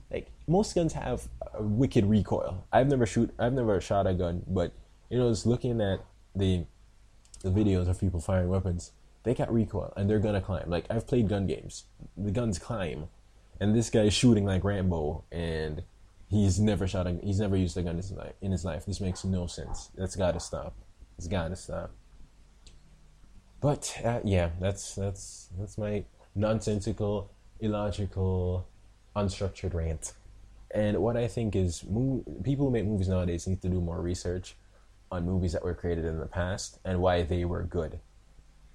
Like 0.09 0.31
most 0.47 0.73
guns 0.73 0.93
have 0.93 1.27
a 1.53 1.61
wicked 1.61 2.05
recoil. 2.05 2.65
I've 2.71 2.87
never 2.87 3.05
shoot 3.05 3.31
I've 3.37 3.53
never 3.53 3.79
shot 3.81 4.07
a 4.07 4.13
gun, 4.13 4.43
but 4.47 4.73
you 5.09 5.19
know, 5.19 5.29
just 5.29 5.45
looking 5.45 5.81
at 5.81 5.99
the 6.35 6.65
the 7.41 7.49
videos 7.49 7.87
of 7.87 7.99
people 7.99 8.19
firing 8.19 8.49
weapons, 8.49 8.91
they 9.23 9.33
got 9.33 9.51
recoil 9.51 9.93
and 9.95 10.09
they're 10.09 10.19
gonna 10.19 10.41
climb. 10.41 10.69
Like 10.69 10.85
I've 10.89 11.07
played 11.07 11.27
gun 11.27 11.47
games. 11.47 11.85
The 12.17 12.31
guns 12.31 12.59
climb. 12.59 13.07
And 13.59 13.75
this 13.75 13.89
guy 13.89 14.03
is 14.03 14.13
shooting 14.13 14.45
like 14.45 14.63
Rambo 14.63 15.25
and 15.31 15.83
he's 16.29 16.59
never 16.59 16.87
shot 16.87 17.07
a, 17.07 17.19
he's 17.23 17.39
never 17.39 17.57
used 17.57 17.75
a 17.77 17.81
gun 17.81 17.91
in 17.91 17.97
his 17.97 18.11
life 18.11 18.33
in 18.41 18.51
his 18.51 18.65
life. 18.65 18.85
This 18.85 19.01
makes 19.01 19.25
no 19.25 19.47
sense. 19.47 19.89
That's 19.97 20.15
gotta 20.15 20.39
stop. 20.39 20.75
It's 21.17 21.27
gotta 21.27 21.55
stop. 21.55 21.91
But 23.61 23.99
uh, 24.03 24.21
yeah, 24.23 24.51
that's 24.59 24.95
that's 24.95 25.49
that's 25.59 25.77
my 25.77 26.05
nonsensical, 26.35 27.31
illogical, 27.59 28.67
unstructured 29.15 29.73
rant. 29.73 30.13
And 30.71 30.99
what 30.99 31.17
I 31.17 31.27
think 31.27 31.55
is, 31.55 31.79
people 32.43 32.65
who 32.65 32.71
make 32.71 32.85
movies 32.85 33.09
nowadays 33.09 33.47
need 33.47 33.61
to 33.63 33.69
do 33.69 33.81
more 33.81 33.99
research 33.99 34.55
on 35.11 35.25
movies 35.25 35.53
that 35.53 35.63
were 35.63 35.73
created 35.73 36.05
in 36.05 36.19
the 36.19 36.27
past 36.27 36.79
and 36.85 37.01
why 37.01 37.23
they 37.23 37.43
were 37.43 37.63
good. 37.63 37.99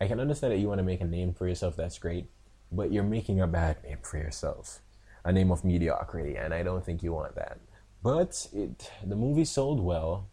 I 0.01 0.07
can 0.07 0.21
understand 0.21 0.53
that 0.53 0.59
you 0.59 0.69
want 0.69 0.79
to 0.79 0.85
make 0.85 1.01
a 1.01 1.07
name 1.07 1.33
for 1.33 1.49
yourself. 1.49 1.77
That's 1.77 1.99
great, 1.99 2.31
but 2.73 2.93
you're 2.93 3.05
making 3.05 3.41
a 3.41 3.47
bad 3.47 3.83
name 3.85 3.99
for 4.03 4.19
yourself, 4.19 4.81
a 5.25 5.33
name 5.33 5.51
of 5.51 5.65
mediocrity, 5.65 6.37
and 6.37 6.53
I 6.53 6.63
don't 6.63 6.85
think 6.85 7.03
you 7.03 7.13
want 7.13 7.35
that. 7.37 7.59
But 8.03 8.47
it, 8.53 8.91
the 9.05 9.17
movie 9.17 9.45
sold 9.45 9.81
well. 9.81 10.29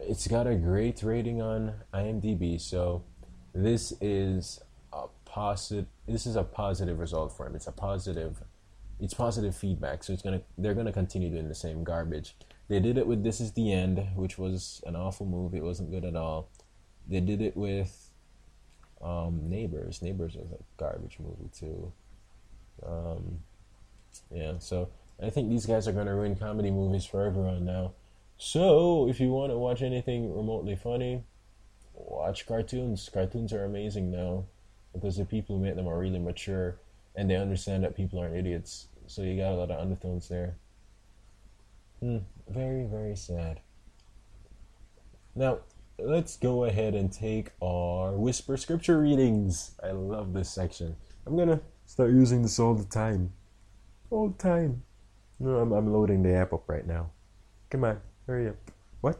It's 0.00 0.26
got 0.26 0.46
a 0.46 0.54
great 0.54 1.02
rating 1.02 1.42
on 1.42 1.74
IMDb, 1.92 2.60
so 2.60 3.04
this 3.54 3.92
is 4.00 4.60
a 4.92 5.06
positive 5.24 5.86
this 6.06 6.26
is 6.26 6.36
a 6.36 6.44
positive 6.44 6.98
result 6.98 7.36
for 7.36 7.46
him 7.46 7.54
it's 7.54 7.66
a 7.66 7.72
positive 7.72 8.42
it's 9.00 9.14
positive 9.14 9.54
feedback 9.54 10.02
so 10.02 10.12
it's 10.12 10.22
gonna 10.22 10.40
they're 10.56 10.74
gonna 10.74 10.92
continue 10.92 11.30
doing 11.30 11.48
the 11.48 11.54
same 11.54 11.84
garbage 11.84 12.36
they 12.68 12.80
did 12.80 12.98
it 12.98 13.06
with 13.06 13.22
this 13.24 13.40
is 13.40 13.52
the 13.52 13.72
end 13.72 14.06
which 14.14 14.38
was 14.38 14.82
an 14.86 14.96
awful 14.96 15.26
movie 15.26 15.58
it 15.58 15.64
wasn't 15.64 15.90
good 15.90 16.04
at 16.04 16.16
all 16.16 16.50
they 17.08 17.20
did 17.20 17.40
it 17.40 17.56
with 17.56 18.07
um, 19.02 19.48
neighbors 19.48 20.02
neighbors 20.02 20.34
was 20.34 20.50
a 20.52 20.62
garbage 20.76 21.18
movie 21.20 21.50
too 21.56 21.92
um, 22.86 23.38
yeah 24.32 24.54
so 24.58 24.88
i 25.22 25.30
think 25.30 25.48
these 25.48 25.66
guys 25.66 25.86
are 25.86 25.92
gonna 25.92 26.14
ruin 26.14 26.36
comedy 26.36 26.70
movies 26.70 27.04
for 27.04 27.24
everyone 27.24 27.64
now 27.64 27.92
so 28.36 29.08
if 29.08 29.20
you 29.20 29.30
want 29.30 29.50
to 29.50 29.58
watch 29.58 29.82
anything 29.82 30.34
remotely 30.34 30.76
funny 30.76 31.22
watch 31.98 32.46
cartoons. 32.46 33.08
Cartoons 33.12 33.52
are 33.52 33.64
amazing 33.64 34.10
now 34.10 34.44
because 34.92 35.16
the 35.16 35.24
people 35.24 35.56
who 35.56 35.64
make 35.64 35.76
them 35.76 35.88
are 35.88 35.98
really 35.98 36.18
mature 36.18 36.76
and 37.16 37.28
they 37.28 37.36
understand 37.36 37.84
that 37.84 37.96
people 37.96 38.18
aren't 38.18 38.36
idiots. 38.36 38.88
So 39.06 39.22
you 39.22 39.36
got 39.36 39.52
a 39.52 39.56
lot 39.56 39.70
of 39.70 39.80
undertones 39.80 40.28
there. 40.28 40.56
Hmm, 42.00 42.18
very, 42.48 42.84
very 42.84 43.16
sad. 43.16 43.60
Now, 45.34 45.58
let's 45.98 46.36
go 46.36 46.64
ahead 46.64 46.94
and 46.94 47.12
take 47.12 47.50
our 47.62 48.12
whisper 48.12 48.56
scripture 48.56 49.00
readings. 49.00 49.72
I 49.82 49.90
love 49.90 50.32
this 50.32 50.50
section. 50.50 50.96
I'm 51.26 51.36
gonna 51.36 51.60
start 51.86 52.10
using 52.10 52.42
this 52.42 52.58
all 52.58 52.74
the 52.74 52.84
time. 52.84 53.32
All 54.10 54.28
the 54.28 54.38
time. 54.38 54.82
No, 55.40 55.56
I'm, 55.58 55.72
I'm 55.72 55.92
loading 55.92 56.22
the 56.22 56.34
app 56.34 56.52
up 56.52 56.68
right 56.68 56.86
now. 56.86 57.10
Come 57.70 57.84
on, 57.84 58.00
hurry 58.26 58.48
up. 58.48 58.56
What? 59.00 59.18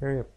Hurry 0.00 0.20
up. 0.20 0.28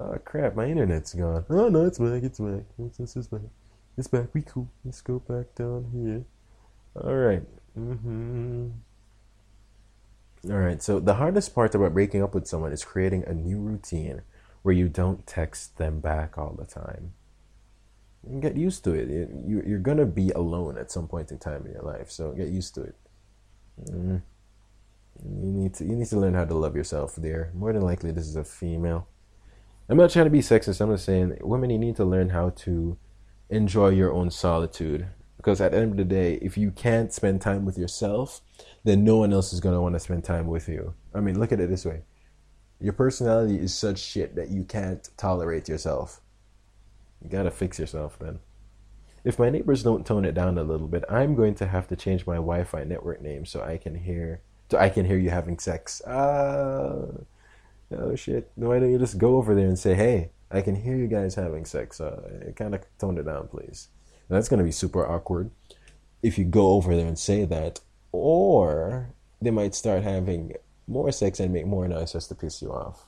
Oh 0.00 0.16
crap, 0.24 0.54
my 0.54 0.66
internet's 0.66 1.14
gone. 1.14 1.44
Oh 1.50 1.68
no, 1.68 1.86
it's 1.86 1.98
back, 1.98 2.22
it's 2.22 2.38
back. 2.38 2.64
It's, 2.78 3.00
it's, 3.00 3.16
it's 3.16 3.26
back. 3.26 3.40
It's 3.96 4.08
back, 4.08 4.32
we 4.32 4.42
cool. 4.42 4.68
Let's 4.84 5.00
go 5.00 5.18
back 5.18 5.54
down 5.54 5.90
here. 5.92 6.24
Alright. 6.96 7.42
Mm-hmm. 7.78 8.68
Alright, 10.44 10.82
so 10.82 11.00
the 11.00 11.14
hardest 11.14 11.54
part 11.54 11.74
about 11.74 11.94
breaking 11.94 12.22
up 12.22 12.34
with 12.34 12.46
someone 12.46 12.72
is 12.72 12.84
creating 12.84 13.24
a 13.26 13.34
new 13.34 13.58
routine 13.58 14.22
where 14.62 14.74
you 14.74 14.88
don't 14.88 15.26
text 15.26 15.78
them 15.78 16.00
back 16.00 16.38
all 16.38 16.54
the 16.56 16.64
time. 16.64 17.12
Get 18.40 18.56
used 18.56 18.84
to 18.84 18.92
it. 18.92 19.08
You, 19.46 19.62
you're 19.66 19.78
gonna 19.78 20.06
be 20.06 20.30
alone 20.30 20.76
at 20.78 20.90
some 20.90 21.08
point 21.08 21.30
in 21.30 21.38
time 21.38 21.66
in 21.66 21.72
your 21.72 21.82
life, 21.82 22.10
so 22.10 22.32
get 22.32 22.48
used 22.48 22.74
to 22.74 22.82
it. 22.82 22.94
Mm. 23.84 24.22
You 25.24 25.52
need 25.52 25.74
to 25.74 25.84
you 25.84 25.96
need 25.96 26.06
to 26.08 26.18
learn 26.18 26.34
how 26.34 26.44
to 26.44 26.54
love 26.54 26.76
yourself, 26.76 27.16
dear. 27.20 27.50
More 27.54 27.72
than 27.72 27.82
likely, 27.82 28.10
this 28.10 28.26
is 28.26 28.36
a 28.36 28.44
female. 28.44 29.08
I'm 29.88 29.96
not 29.96 30.10
trying 30.10 30.26
to 30.26 30.30
be 30.30 30.40
sexist. 30.40 30.80
I'm 30.80 30.92
just 30.92 31.04
saying 31.04 31.38
women, 31.40 31.70
you 31.70 31.78
need 31.78 31.96
to 31.96 32.04
learn 32.04 32.30
how 32.30 32.50
to 32.50 32.98
enjoy 33.48 33.88
your 33.88 34.12
own 34.12 34.30
solitude. 34.30 35.08
Because 35.38 35.60
at 35.60 35.72
the 35.72 35.78
end 35.78 35.92
of 35.92 35.96
the 35.96 36.04
day, 36.04 36.34
if 36.42 36.58
you 36.58 36.70
can't 36.70 37.12
spend 37.12 37.40
time 37.40 37.64
with 37.64 37.78
yourself, 37.78 38.42
then 38.84 39.04
no 39.04 39.16
one 39.16 39.32
else 39.32 39.52
is 39.52 39.60
going 39.60 39.74
to 39.74 39.80
want 39.80 39.94
to 39.94 40.00
spend 40.00 40.24
time 40.24 40.48
with 40.48 40.68
you. 40.68 40.94
I 41.14 41.20
mean, 41.20 41.38
look 41.38 41.52
at 41.52 41.60
it 41.60 41.70
this 41.70 41.86
way 41.86 42.02
your 42.80 42.92
personality 42.92 43.58
is 43.58 43.74
such 43.74 43.98
shit 43.98 44.36
that 44.36 44.50
you 44.50 44.64
can't 44.64 45.08
tolerate 45.16 45.68
yourself. 45.68 46.20
You 47.22 47.28
gotta 47.30 47.50
fix 47.50 47.78
yourself, 47.78 48.18
then. 48.18 48.38
If 49.24 49.38
my 49.38 49.50
neighbors 49.50 49.82
don't 49.82 50.06
tone 50.06 50.24
it 50.24 50.32
down 50.32 50.58
a 50.58 50.62
little 50.62 50.86
bit, 50.86 51.04
I'm 51.10 51.34
going 51.34 51.56
to 51.56 51.66
have 51.66 51.88
to 51.88 51.96
change 51.96 52.26
my 52.26 52.36
Wi-Fi 52.36 52.84
network 52.84 53.20
name 53.20 53.44
so 53.44 53.62
I 53.62 53.76
can 53.76 53.96
hear 53.96 54.42
so 54.70 54.78
I 54.78 54.90
can 54.90 55.06
hear 55.06 55.18
you 55.18 55.30
having 55.30 55.58
sex. 55.58 56.00
Ah. 56.06 57.06
Oh 57.90 58.14
shit, 58.14 58.50
why 58.54 58.78
don't 58.78 58.92
you 58.92 58.98
just 58.98 59.18
go 59.18 59.36
over 59.36 59.54
there 59.54 59.66
and 59.66 59.78
say, 59.78 59.94
hey, 59.94 60.30
I 60.50 60.60
can 60.60 60.76
hear 60.76 60.94
you 60.94 61.08
guys 61.08 61.34
having 61.34 61.64
sex. 61.64 62.00
Uh, 62.00 62.52
kind 62.54 62.74
of 62.74 62.82
tone 62.98 63.16
it 63.18 63.24
down, 63.24 63.48
please. 63.48 63.88
That's 64.28 64.48
going 64.48 64.58
to 64.58 64.64
be 64.64 64.72
super 64.72 65.06
awkward 65.06 65.50
if 66.22 66.38
you 66.38 66.44
go 66.44 66.72
over 66.72 66.94
there 66.94 67.06
and 67.06 67.18
say 67.18 67.44
that. 67.44 67.80
Or 68.12 69.14
they 69.40 69.50
might 69.50 69.74
start 69.74 70.02
having 70.02 70.54
more 70.86 71.12
sex 71.12 71.40
and 71.40 71.52
make 71.52 71.66
more 71.66 71.86
noise 71.86 72.12
just 72.12 72.28
to 72.30 72.34
piss 72.34 72.62
you 72.62 72.72
off. 72.72 73.06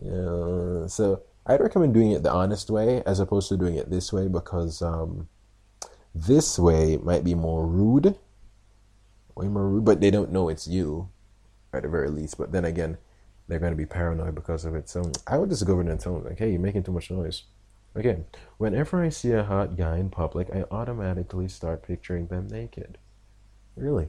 Yeah, 0.00 0.86
so 0.86 1.22
I'd 1.46 1.60
recommend 1.60 1.94
doing 1.94 2.12
it 2.12 2.22
the 2.22 2.32
honest 2.32 2.70
way 2.70 3.02
as 3.04 3.20
opposed 3.20 3.48
to 3.48 3.56
doing 3.56 3.76
it 3.76 3.90
this 3.90 4.12
way 4.12 4.28
because 4.28 4.82
um, 4.82 5.28
this 6.14 6.58
way 6.58 6.98
might 6.98 7.24
be 7.24 7.34
more 7.34 7.66
rude, 7.66 8.16
way 9.34 9.48
more 9.48 9.68
rude, 9.68 9.84
but 9.84 10.00
they 10.00 10.10
don't 10.10 10.32
know 10.32 10.48
it's 10.48 10.68
you 10.68 11.08
at 11.72 11.82
the 11.82 11.88
very 11.88 12.10
least. 12.10 12.38
But 12.38 12.52
then 12.52 12.64
again, 12.64 12.98
they're 13.48 13.58
going 13.58 13.72
to 13.72 13.76
be 13.76 13.86
paranoid 13.86 14.34
because 14.34 14.64
of 14.64 14.74
it. 14.74 14.88
So 14.88 15.10
I 15.26 15.38
would 15.38 15.50
just 15.50 15.66
go 15.66 15.72
over 15.74 15.82
there 15.82 15.92
and 15.92 16.00
tell 16.00 16.14
them, 16.14 16.24
like, 16.24 16.38
hey, 16.38 16.50
you're 16.50 16.60
making 16.60 16.84
too 16.84 16.92
much 16.92 17.10
noise. 17.10 17.44
Again, 17.94 18.24
whenever 18.56 19.02
I 19.02 19.10
see 19.10 19.32
a 19.32 19.44
hot 19.44 19.76
guy 19.76 19.98
in 19.98 20.08
public, 20.08 20.48
I 20.54 20.64
automatically 20.70 21.48
start 21.48 21.86
picturing 21.86 22.28
them 22.28 22.48
naked. 22.48 22.98
Really. 23.76 24.08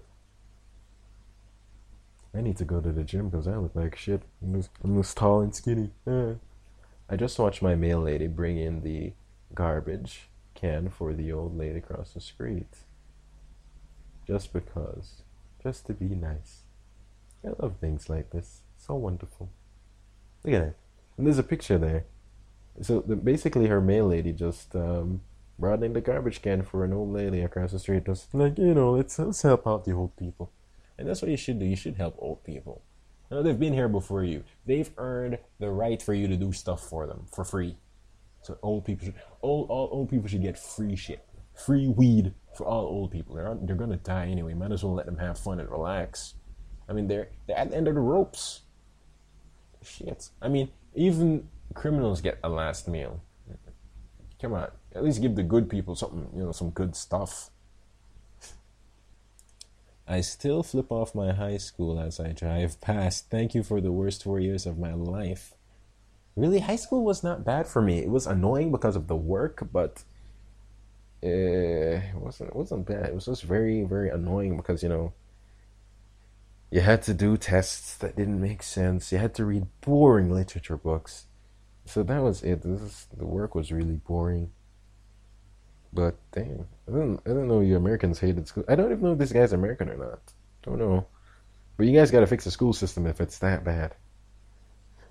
I 2.36 2.42
need 2.42 2.58
to 2.58 2.66
go 2.66 2.80
to 2.80 2.92
the 2.92 3.04
gym 3.04 3.30
because 3.30 3.48
I 3.48 3.58
look 3.58 3.76
like 3.76 3.96
shit. 3.96 4.24
I'm 4.42 4.56
just, 4.56 4.70
I'm 4.84 5.02
just 5.02 5.18
tall 5.18 5.42
and 5.42 5.54
skinny. 5.54 5.92
Eh. 6.08 6.34
I 7.10 7.16
just 7.16 7.38
watched 7.38 7.62
my 7.62 7.76
mail 7.76 8.00
lady 8.00 8.28
bring 8.28 8.58
in 8.58 8.82
the 8.82 9.14
garbage 9.54 10.30
can 10.56 10.90
for 10.90 11.14
the 11.14 11.32
old 11.32 11.58
lady 11.58 11.80
across 11.80 12.14
the 12.14 12.22
street. 12.22 12.78
Just 14.26 14.54
because. 14.54 15.24
Just 15.62 15.86
to 15.88 15.94
be 15.94 16.16
nice. 16.16 16.62
I 17.46 17.50
love 17.60 17.76
things 17.80 18.10
like 18.10 18.32
this. 18.32 18.62
So 18.78 18.96
wonderful. 18.96 19.50
Look 20.44 20.54
at 20.54 20.66
that. 20.66 20.76
And 21.18 21.28
there's 21.28 21.38
a 21.38 21.44
picture 21.44 21.78
there. 21.78 22.06
So 22.82 23.02
the, 23.02 23.16
basically, 23.16 23.68
her 23.68 23.82
mail 23.82 24.08
lady 24.08 24.32
just 24.32 24.76
um, 24.76 25.22
brought 25.60 25.84
in 25.84 25.94
the 25.94 26.02
garbage 26.02 26.42
can 26.42 26.64
for 26.64 26.84
an 26.84 26.94
old 26.94 27.14
lady 27.14 27.42
across 27.42 27.72
the 27.72 27.80
street. 27.80 28.06
Just 28.06 28.34
like, 28.34 28.58
you 28.58 28.74
know, 28.74 28.92
let's, 28.92 29.20
let's 29.20 29.42
help 29.42 29.68
out 29.68 29.86
the 29.86 29.94
old 29.94 30.16
people. 30.18 30.52
And 30.98 31.08
that's 31.08 31.22
what 31.22 31.32
you 31.32 31.38
should 31.38 31.60
do. 31.60 31.66
You 31.66 31.76
should 31.76 31.96
help 31.96 32.16
old 32.20 32.44
people. 32.44 32.84
Know, 33.34 33.42
they've 33.42 33.60
been 33.60 33.74
here 33.74 33.90
before 33.90 34.24
you. 34.24 34.44
They've 34.66 34.92
earned 34.98 35.40
the 35.60 35.72
right 35.72 36.02
for 36.02 36.14
you 36.14 36.28
to 36.28 36.36
do 36.36 36.52
stuff 36.52 36.88
for 36.88 37.08
them 37.08 37.26
for 37.32 37.44
free. 37.44 37.78
So 38.44 38.58
old 38.62 38.86
people 38.86 39.06
should, 39.06 39.16
old, 39.42 39.70
all 39.70 39.90
old 39.92 40.10
people 40.10 40.28
should 40.28 40.44
get 40.44 40.60
free 40.60 40.96
shit. 40.96 41.26
Free 41.56 41.88
weed 41.88 42.34
for 42.56 42.68
all 42.68 42.86
old 42.86 43.12
people. 43.12 43.36
They're, 43.36 43.58
they're 43.62 43.76
gonna 43.76 43.98
die 43.98 44.28
anyway. 44.28 44.54
Might 44.54 44.72
as 44.72 44.84
well 44.84 44.94
let 44.94 45.06
them 45.08 45.18
have 45.18 45.40
fun 45.40 45.60
and 45.60 45.70
relax. 45.70 46.36
I 46.88 46.94
mean, 46.94 47.08
they're, 47.08 47.30
they're 47.48 47.58
at 47.58 47.72
the 47.72 47.78
end 47.78 47.88
of 47.88 47.96
the 47.96 48.02
ropes. 48.02 48.62
Shit. 49.82 50.30
I 50.42 50.48
mean, 50.48 50.70
even 50.94 51.48
criminals 51.74 52.22
get 52.22 52.40
a 52.44 52.50
last 52.50 52.88
meal. 52.88 53.22
Come 54.42 54.54
on. 54.54 54.70
At 54.94 55.04
least 55.04 55.22
give 55.22 55.36
the 55.36 55.44
good 55.44 55.70
people 55.70 55.96
something, 55.96 56.28
you 56.36 56.44
know, 56.44 56.52
some 56.52 56.70
good 56.70 56.96
stuff. 56.96 57.50
I 60.08 60.20
still 60.22 60.64
flip 60.64 60.92
off 60.92 61.16
my 61.16 61.32
high 61.32 61.58
school 61.58 62.00
as 62.00 62.20
I 62.20 62.34
drive 62.34 62.82
past. 62.82 63.30
Thank 63.30 63.56
you 63.56 63.64
for 63.64 63.80
the 63.80 63.92
worst 63.92 64.24
four 64.24 64.40
years 64.40 64.66
of 64.66 64.78
my 64.78 64.94
life. 64.94 65.54
Really, 66.36 66.60
high 66.60 66.76
school 66.76 67.06
was 67.06 67.24
not 67.24 67.46
bad 67.46 67.68
for 67.68 67.82
me. 67.82 68.00
It 68.00 68.10
was 68.10 68.28
annoying 68.28 68.72
because 68.72 68.96
of 68.96 69.08
the 69.08 69.16
work, 69.16 69.70
but 69.72 70.04
uh, 71.24 71.28
it 71.28 72.16
wasn't 72.16 72.50
it 72.50 72.56
wasn't 72.56 72.86
bad. 72.86 73.06
It 73.06 73.16
was 73.16 73.26
just 73.26 73.44
very 73.44 73.84
very 73.84 74.10
annoying 74.10 74.58
because 74.58 74.84
you 74.84 74.90
know 74.90 75.14
you 76.70 76.82
had 76.82 77.02
to 77.04 77.14
do 77.14 77.38
tests 77.38 77.96
that 77.98 78.18
didn't 78.18 78.42
make 78.42 78.62
sense. 78.62 79.12
You 79.12 79.20
had 79.20 79.36
to 79.36 79.46
read 79.46 79.68
boring 79.80 80.32
literature 80.32 80.76
books. 80.76 81.28
So 81.86 82.04
that 82.04 82.22
was 82.22 82.44
it. 82.44 82.62
This 82.62 82.82
is, 82.82 83.08
the 83.16 83.26
work 83.26 83.56
was 83.56 83.72
really 83.72 83.98
boring. 83.98 84.52
But 85.92 86.16
damn, 86.32 86.68
I 86.88 86.92
don't 86.92 87.22
I 87.26 87.30
don't 87.30 87.48
know 87.48 87.60
you 87.60 87.76
Americans 87.76 88.20
hated 88.20 88.48
school. 88.48 88.64
I 88.68 88.76
don't 88.76 88.92
even 88.92 89.04
know 89.04 89.14
if 89.14 89.20
this 89.20 89.32
guy's 89.32 89.54
American 89.54 89.90
or 89.90 89.98
not. 89.98 90.34
Don't 90.64 90.80
know. 90.80 91.06
But 91.78 91.86
you 91.88 91.98
guys 91.98 92.12
got 92.12 92.22
to 92.22 92.28
fix 92.28 92.46
the 92.46 92.52
school 92.52 92.74
system 92.74 93.06
if 93.06 93.22
it's 93.22 93.38
that 93.40 93.64
bad. 93.64 93.96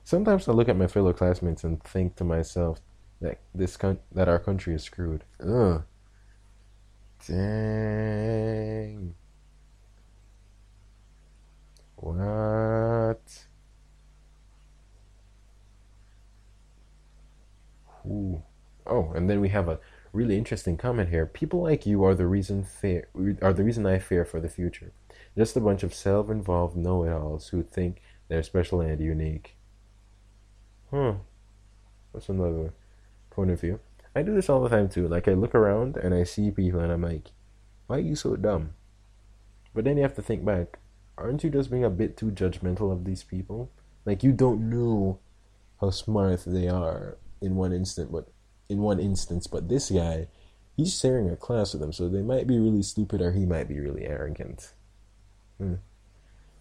Sometimes 0.04 0.48
I 0.48 0.52
look 0.52 0.68
at 0.68 0.76
my 0.76 0.86
fellow 0.88 1.12
classmates 1.12 1.64
and 1.64 1.82
think 1.84 2.16
to 2.16 2.24
myself 2.24 2.80
that 3.20 3.38
this 3.54 3.76
con- 3.76 4.00
that 4.12 4.28
our 4.28 4.38
country 4.38 4.74
is 4.74 4.82
screwed. 4.82 5.24
Ugh. 5.40 5.84
Dang. 7.28 9.14
What? 11.96 13.46
Ooh. 18.06 18.42
Oh, 18.86 19.12
and 19.14 19.30
then 19.30 19.40
we 19.40 19.50
have 19.50 19.68
a 19.68 19.78
really 20.12 20.36
interesting 20.36 20.76
comment 20.76 21.08
here. 21.08 21.26
People 21.26 21.62
like 21.62 21.86
you 21.86 22.04
are 22.04 22.14
the 22.14 22.26
reason 22.26 22.64
fear 22.64 23.08
are 23.40 23.52
the 23.52 23.64
reason 23.64 23.86
I 23.86 23.98
fear 23.98 24.24
for 24.24 24.40
the 24.40 24.48
future. 24.48 24.92
Just 25.36 25.56
a 25.56 25.60
bunch 25.60 25.82
of 25.82 25.94
self-involved 25.94 26.76
know-it-alls 26.76 27.48
who 27.48 27.62
think 27.62 28.02
they're 28.28 28.42
special 28.42 28.80
and 28.80 29.00
unique. 29.00 29.56
Huh. 30.90 31.14
That's 32.12 32.28
another 32.28 32.74
point 33.30 33.50
of 33.50 33.60
view. 33.60 33.80
I 34.14 34.22
do 34.22 34.34
this 34.34 34.50
all 34.50 34.62
the 34.62 34.68
time 34.68 34.88
too. 34.88 35.08
Like 35.08 35.26
I 35.28 35.32
look 35.32 35.54
around 35.54 35.96
and 35.96 36.12
I 36.12 36.24
see 36.24 36.50
people 36.50 36.80
and 36.80 36.92
I'm 36.92 37.02
like, 37.02 37.30
why 37.86 37.96
are 37.96 38.00
you 38.00 38.14
so 38.14 38.36
dumb? 38.36 38.74
But 39.74 39.84
then 39.84 39.96
you 39.96 40.02
have 40.02 40.14
to 40.16 40.22
think 40.22 40.44
back. 40.44 40.78
Aren't 41.16 41.44
you 41.44 41.50
just 41.50 41.70
being 41.70 41.84
a 41.84 41.90
bit 41.90 42.16
too 42.16 42.30
judgmental 42.30 42.92
of 42.92 43.04
these 43.04 43.22
people? 43.22 43.70
Like 44.04 44.22
you 44.22 44.32
don't 44.32 44.68
know 44.68 45.20
how 45.80 45.90
smart 45.90 46.42
they 46.46 46.68
are 46.68 47.16
in 47.42 47.56
one 47.56 47.72
instant, 47.72 48.12
but 48.12 48.28
in 48.68 48.78
one 48.78 49.00
instance, 49.00 49.46
but 49.46 49.68
this 49.68 49.90
guy, 49.90 50.28
he's 50.76 50.98
sharing 50.98 51.28
a 51.28 51.36
class 51.36 51.72
with 51.72 51.82
them, 51.82 51.92
so 51.92 52.08
they 52.08 52.22
might 52.22 52.46
be 52.46 52.58
really 52.58 52.82
stupid 52.82 53.20
or 53.20 53.32
he 53.32 53.44
might 53.44 53.68
be 53.68 53.80
really 53.80 54.04
arrogant. 54.04 54.72
Hmm. 55.58 55.74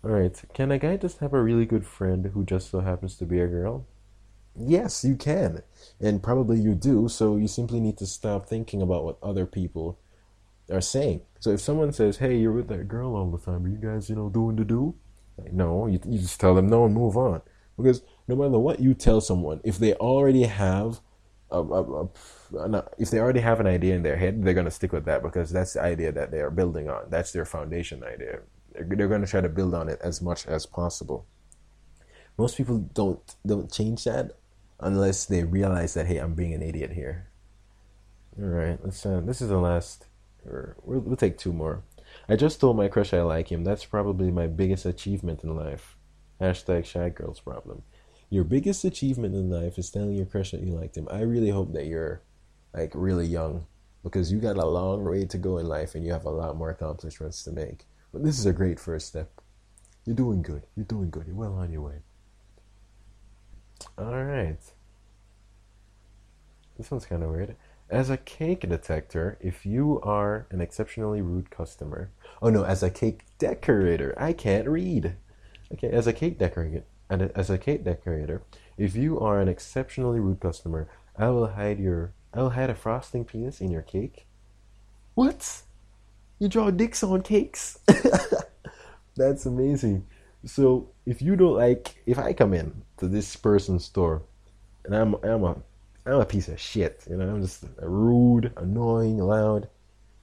Alright, 0.04 0.42
can 0.54 0.72
a 0.72 0.80
guy 0.80 0.98
just 0.98 1.20
have 1.20 1.34
a 1.34 1.42
really 1.42 1.66
good 1.66 1.86
friend 1.86 2.32
who 2.34 2.44
just 2.44 2.72
so 2.72 2.80
happens 2.80 3.16
to 3.18 3.26
be 3.26 3.40
a 3.40 3.48
girl? 3.48 3.86
Yes, 4.56 5.06
you 5.06 5.16
can. 5.16 5.62
And 6.00 6.24
probably 6.24 6.60
you 6.60 6.76
do, 6.76 7.08
so 7.08 7.38
you 7.38 7.48
simply 7.48 7.80
need 7.80 7.98
to 8.00 8.08
stop 8.08 8.48
thinking 8.48 8.82
about 8.82 9.06
what 9.06 9.18
other 9.22 9.46
people 9.46 10.00
are 10.72 10.82
saying. 10.82 11.22
So 11.40 11.52
if 11.52 11.62
someone 11.62 11.94
says, 11.94 12.18
hey, 12.18 12.38
you're 12.38 12.52
with 12.52 12.68
that 12.70 12.88
girl 12.88 13.16
all 13.16 13.30
the 13.30 13.38
time, 13.38 13.66
are 13.66 13.70
you 13.70 13.78
guys, 13.78 14.10
you 14.10 14.16
know, 14.16 14.30
doing 14.30 14.56
the 14.56 14.66
do? 14.66 14.96
No, 15.52 15.88
you, 15.88 16.00
you 16.06 16.20
just 16.20 16.40
tell 16.40 16.54
them 16.54 16.70
no 16.70 16.86
and 16.86 16.94
move 16.94 17.18
on. 17.18 17.42
Because 17.78 18.04
no 18.28 18.36
matter 18.36 18.60
what 18.60 18.80
you 18.80 18.94
tell 18.94 19.22
someone, 19.22 19.62
if 19.64 19.78
they 19.78 19.94
already 19.96 20.44
have 20.44 21.00
a, 21.50 21.60
a, 21.60 22.04
a, 22.04 22.10
if 22.98 23.12
they 23.12 23.20
already 23.20 23.42
have 23.42 23.60
an 23.60 23.68
idea 23.68 23.96
in 23.96 24.04
their 24.04 24.18
head, 24.18 24.44
they're 24.44 24.54
going 24.54 24.66
to 24.66 24.72
stick 24.72 24.94
with 24.94 25.06
that 25.06 25.22
because 25.22 25.52
that's 25.52 25.74
the 25.74 25.82
idea 25.82 26.12
that 26.12 26.32
they 26.32 26.40
are 26.40 26.50
building 26.50 26.90
on. 26.90 27.04
That's 27.10 27.32
their 27.32 27.46
foundation 27.46 28.04
idea. 28.04 28.40
They're, 28.74 28.88
they're 28.90 29.08
going 29.08 29.22
to 29.22 29.28
try 29.28 29.42
to 29.42 29.50
build 29.50 29.74
on 29.74 29.90
it 29.90 30.00
as 30.02 30.22
much 30.22 30.46
as 30.48 30.66
possible. 30.66 31.26
Most 32.38 32.58
people 32.58 32.80
don't 32.94 33.20
don't 33.46 33.72
change 33.72 34.06
that 34.06 34.32
unless 34.80 35.26
they 35.26 35.44
realize 35.44 35.94
that 35.94 36.08
hey, 36.08 36.18
I'm 36.18 36.34
being 36.34 36.54
an 36.54 36.62
idiot 36.62 36.94
here. 36.94 37.28
All 38.40 38.48
right, 38.48 38.80
let's. 38.84 39.06
Uh, 39.06 39.22
this 39.24 39.42
is 39.42 39.50
the 39.50 39.58
last. 39.58 40.08
Or 40.46 40.76
we'll, 40.84 41.02
we'll 41.02 41.18
take 41.18 41.38
two 41.38 41.54
more. 41.54 41.84
I 42.28 42.36
just 42.36 42.60
told 42.60 42.78
my 42.78 42.88
crush 42.88 43.14
I 43.14 43.22
like 43.22 43.52
him. 43.52 43.64
That's 43.64 43.86
probably 43.86 44.32
my 44.32 44.48
biggest 44.48 44.86
achievement 44.86 45.44
in 45.44 45.56
life. 45.56 45.98
Hashtag 46.40 46.86
shy 46.86 47.10
girls 47.10 47.40
problem. 47.40 47.84
Your 48.32 48.46
biggest 48.46 48.86
achievement 48.86 49.36
in 49.36 49.50
life 49.50 49.78
is 49.78 49.90
telling 49.90 50.14
your 50.14 50.26
crush 50.26 50.52
that 50.52 50.62
you 50.62 50.72
liked 50.72 50.96
him. 50.96 51.06
I 51.12 51.20
really 51.20 51.50
hope 51.50 51.74
that 51.74 51.86
you're 51.86 52.22
like 52.74 52.94
really 52.96 53.28
young 53.28 53.68
because 54.04 54.32
you 54.32 54.40
got 54.40 54.56
a 54.56 54.66
long 54.66 55.04
way 55.04 55.26
to 55.26 55.38
go 55.38 55.58
in 55.58 55.68
life 55.68 55.96
and 55.96 56.06
you 56.06 56.14
have 56.14 56.24
a 56.24 56.30
lot 56.30 56.56
more 56.56 56.70
accomplishments 56.70 57.44
to 57.44 57.52
make. 57.52 57.86
But 58.14 58.24
this 58.24 58.40
is 58.40 58.46
a 58.46 58.54
great 58.54 58.80
first 58.80 59.08
step. 59.08 59.30
You're 60.06 60.16
doing 60.16 60.42
good. 60.42 60.66
You're 60.78 60.86
doing 60.86 61.10
good. 61.10 61.28
You're 61.28 61.36
well 61.36 61.56
on 61.56 61.74
your 61.74 61.82
way. 61.82 61.98
All 63.98 64.24
right. 64.24 64.62
This 66.78 66.90
one's 66.90 67.06
kind 67.06 67.24
of 67.24 67.32
weird. 67.32 67.58
As 67.90 68.10
a 68.10 68.16
cake 68.16 68.62
detector, 68.62 69.38
if 69.42 69.66
you 69.66 70.00
are 70.04 70.48
an 70.52 70.62
exceptionally 70.62 71.22
rude 71.22 71.52
customer, 71.52 72.12
oh 72.42 72.50
no, 72.50 72.64
as 72.64 72.82
a 72.82 72.90
cake 72.90 73.26
decorator, 73.40 74.14
I 74.16 74.32
can't 74.32 74.70
read. 74.70 75.18
Okay, 75.74 75.90
as 75.90 76.08
a 76.08 76.14
cake 76.14 76.40
decorator, 76.40 76.86
and 77.12 77.30
as 77.36 77.50
a 77.50 77.58
cake 77.58 77.84
decorator, 77.84 78.42
if 78.78 78.96
you 78.96 79.20
are 79.20 79.42
an 79.42 79.50
exceptionally 79.50 80.22
rude 80.22 80.40
customer, 80.40 80.88
I 81.18 81.28
will 81.28 81.46
hide 81.46 81.78
your, 81.78 82.14
I 82.34 82.42
will 82.42 82.52
hide 82.52 82.70
a 82.70 82.74
frosting 82.74 83.26
penis 83.26 83.60
in 83.60 83.70
your 83.70 83.82
cake. 83.82 84.26
What? 85.14 85.64
You 86.40 86.48
draw 86.48 86.72
dicks 86.72 87.04
on 87.04 87.22
cakes? 87.22 87.80
That's 89.18 89.46
amazing. 89.46 90.08
So 90.46 90.90
if 91.06 91.22
you 91.22 91.36
don't 91.36 91.56
like, 91.56 92.02
if 92.06 92.18
I 92.18 92.32
come 92.32 92.54
in 92.54 92.82
to 93.00 93.10
this 93.10 93.36
person's 93.36 93.84
store, 93.84 94.24
and 94.86 94.96
I'm 94.96 95.16
I'm 95.16 95.44
a 95.44 95.58
I'm 96.06 96.22
a 96.22 96.26
piece 96.26 96.48
of 96.48 96.62
shit, 96.62 97.04
you 97.10 97.18
know, 97.18 97.28
I'm 97.28 97.42
just 97.42 97.66
rude, 97.82 98.54
annoying, 98.56 99.18
loud. 99.18 99.68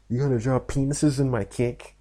You're 0.09 0.27
gonna 0.27 0.41
draw 0.41 0.59
penises 0.59 1.21
in 1.21 1.31
my 1.31 1.45
cake? 1.45 1.98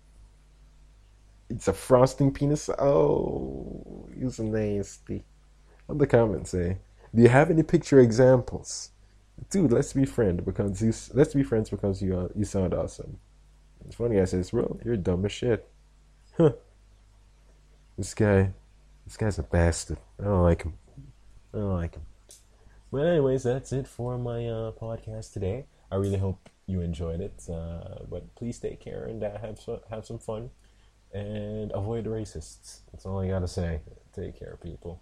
It's 1.49 1.67
a 1.67 1.73
frosting 1.73 2.31
penis. 2.33 2.69
Oh, 2.69 4.09
you're 4.15 4.31
nasty. 4.45 5.23
What 5.85 5.99
the 5.99 6.07
comments 6.07 6.51
say? 6.51 6.79
Do 7.15 7.21
you 7.21 7.29
have 7.29 7.49
any 7.49 7.63
picture 7.63 7.99
examples? 7.99 8.91
Dude, 9.49 9.71
let's 9.71 9.93
be 9.93 10.05
friends 10.05 10.43
because 10.43 10.81
you 10.81 10.93
let's 11.13 11.33
be 11.33 11.43
friends 11.43 11.69
because 11.69 12.01
you 12.01 12.17
uh, 12.17 12.27
you 12.35 12.43
sound 12.43 12.73
awesome. 12.73 13.17
It's 13.85 13.95
funny. 13.95 14.19
I 14.19 14.25
says, 14.25 14.51
bro, 14.51 14.79
you're 14.83 14.97
dumb 14.97 15.25
as 15.25 15.31
shit. 15.31 15.69
Huh. 16.37 16.51
This 17.97 18.13
guy, 18.13 18.51
this 19.05 19.15
guy's 19.15 19.39
a 19.39 19.43
bastard. 19.43 19.99
I 20.19 20.25
don't 20.25 20.43
like 20.43 20.63
him. 20.63 20.73
I 21.53 21.57
don't 21.57 21.73
like 21.75 21.95
him. 21.95 22.03
But 22.91 23.05
anyways, 23.05 23.43
that's 23.43 23.71
it 23.71 23.87
for 23.87 24.17
my 24.17 24.47
uh, 24.47 24.71
podcast 24.71 25.33
today. 25.33 25.65
I 25.91 25.95
really 25.95 26.17
hope 26.17 26.49
you 26.65 26.81
enjoyed 26.81 27.21
it. 27.21 27.41
Uh, 27.49 28.03
but 28.09 28.35
please 28.35 28.59
take 28.59 28.81
care 28.81 29.05
and 29.05 29.23
uh, 29.23 29.37
have 29.39 29.59
so, 29.59 29.81
have 29.89 30.05
some 30.05 30.19
fun 30.19 30.49
and 31.13 31.71
avoid 31.73 32.05
racists. 32.05 32.81
That's 32.91 33.05
all 33.05 33.19
I 33.19 33.27
gotta 33.27 33.47
say. 33.47 33.81
Take 34.13 34.37
care, 34.39 34.57
people. 34.61 35.01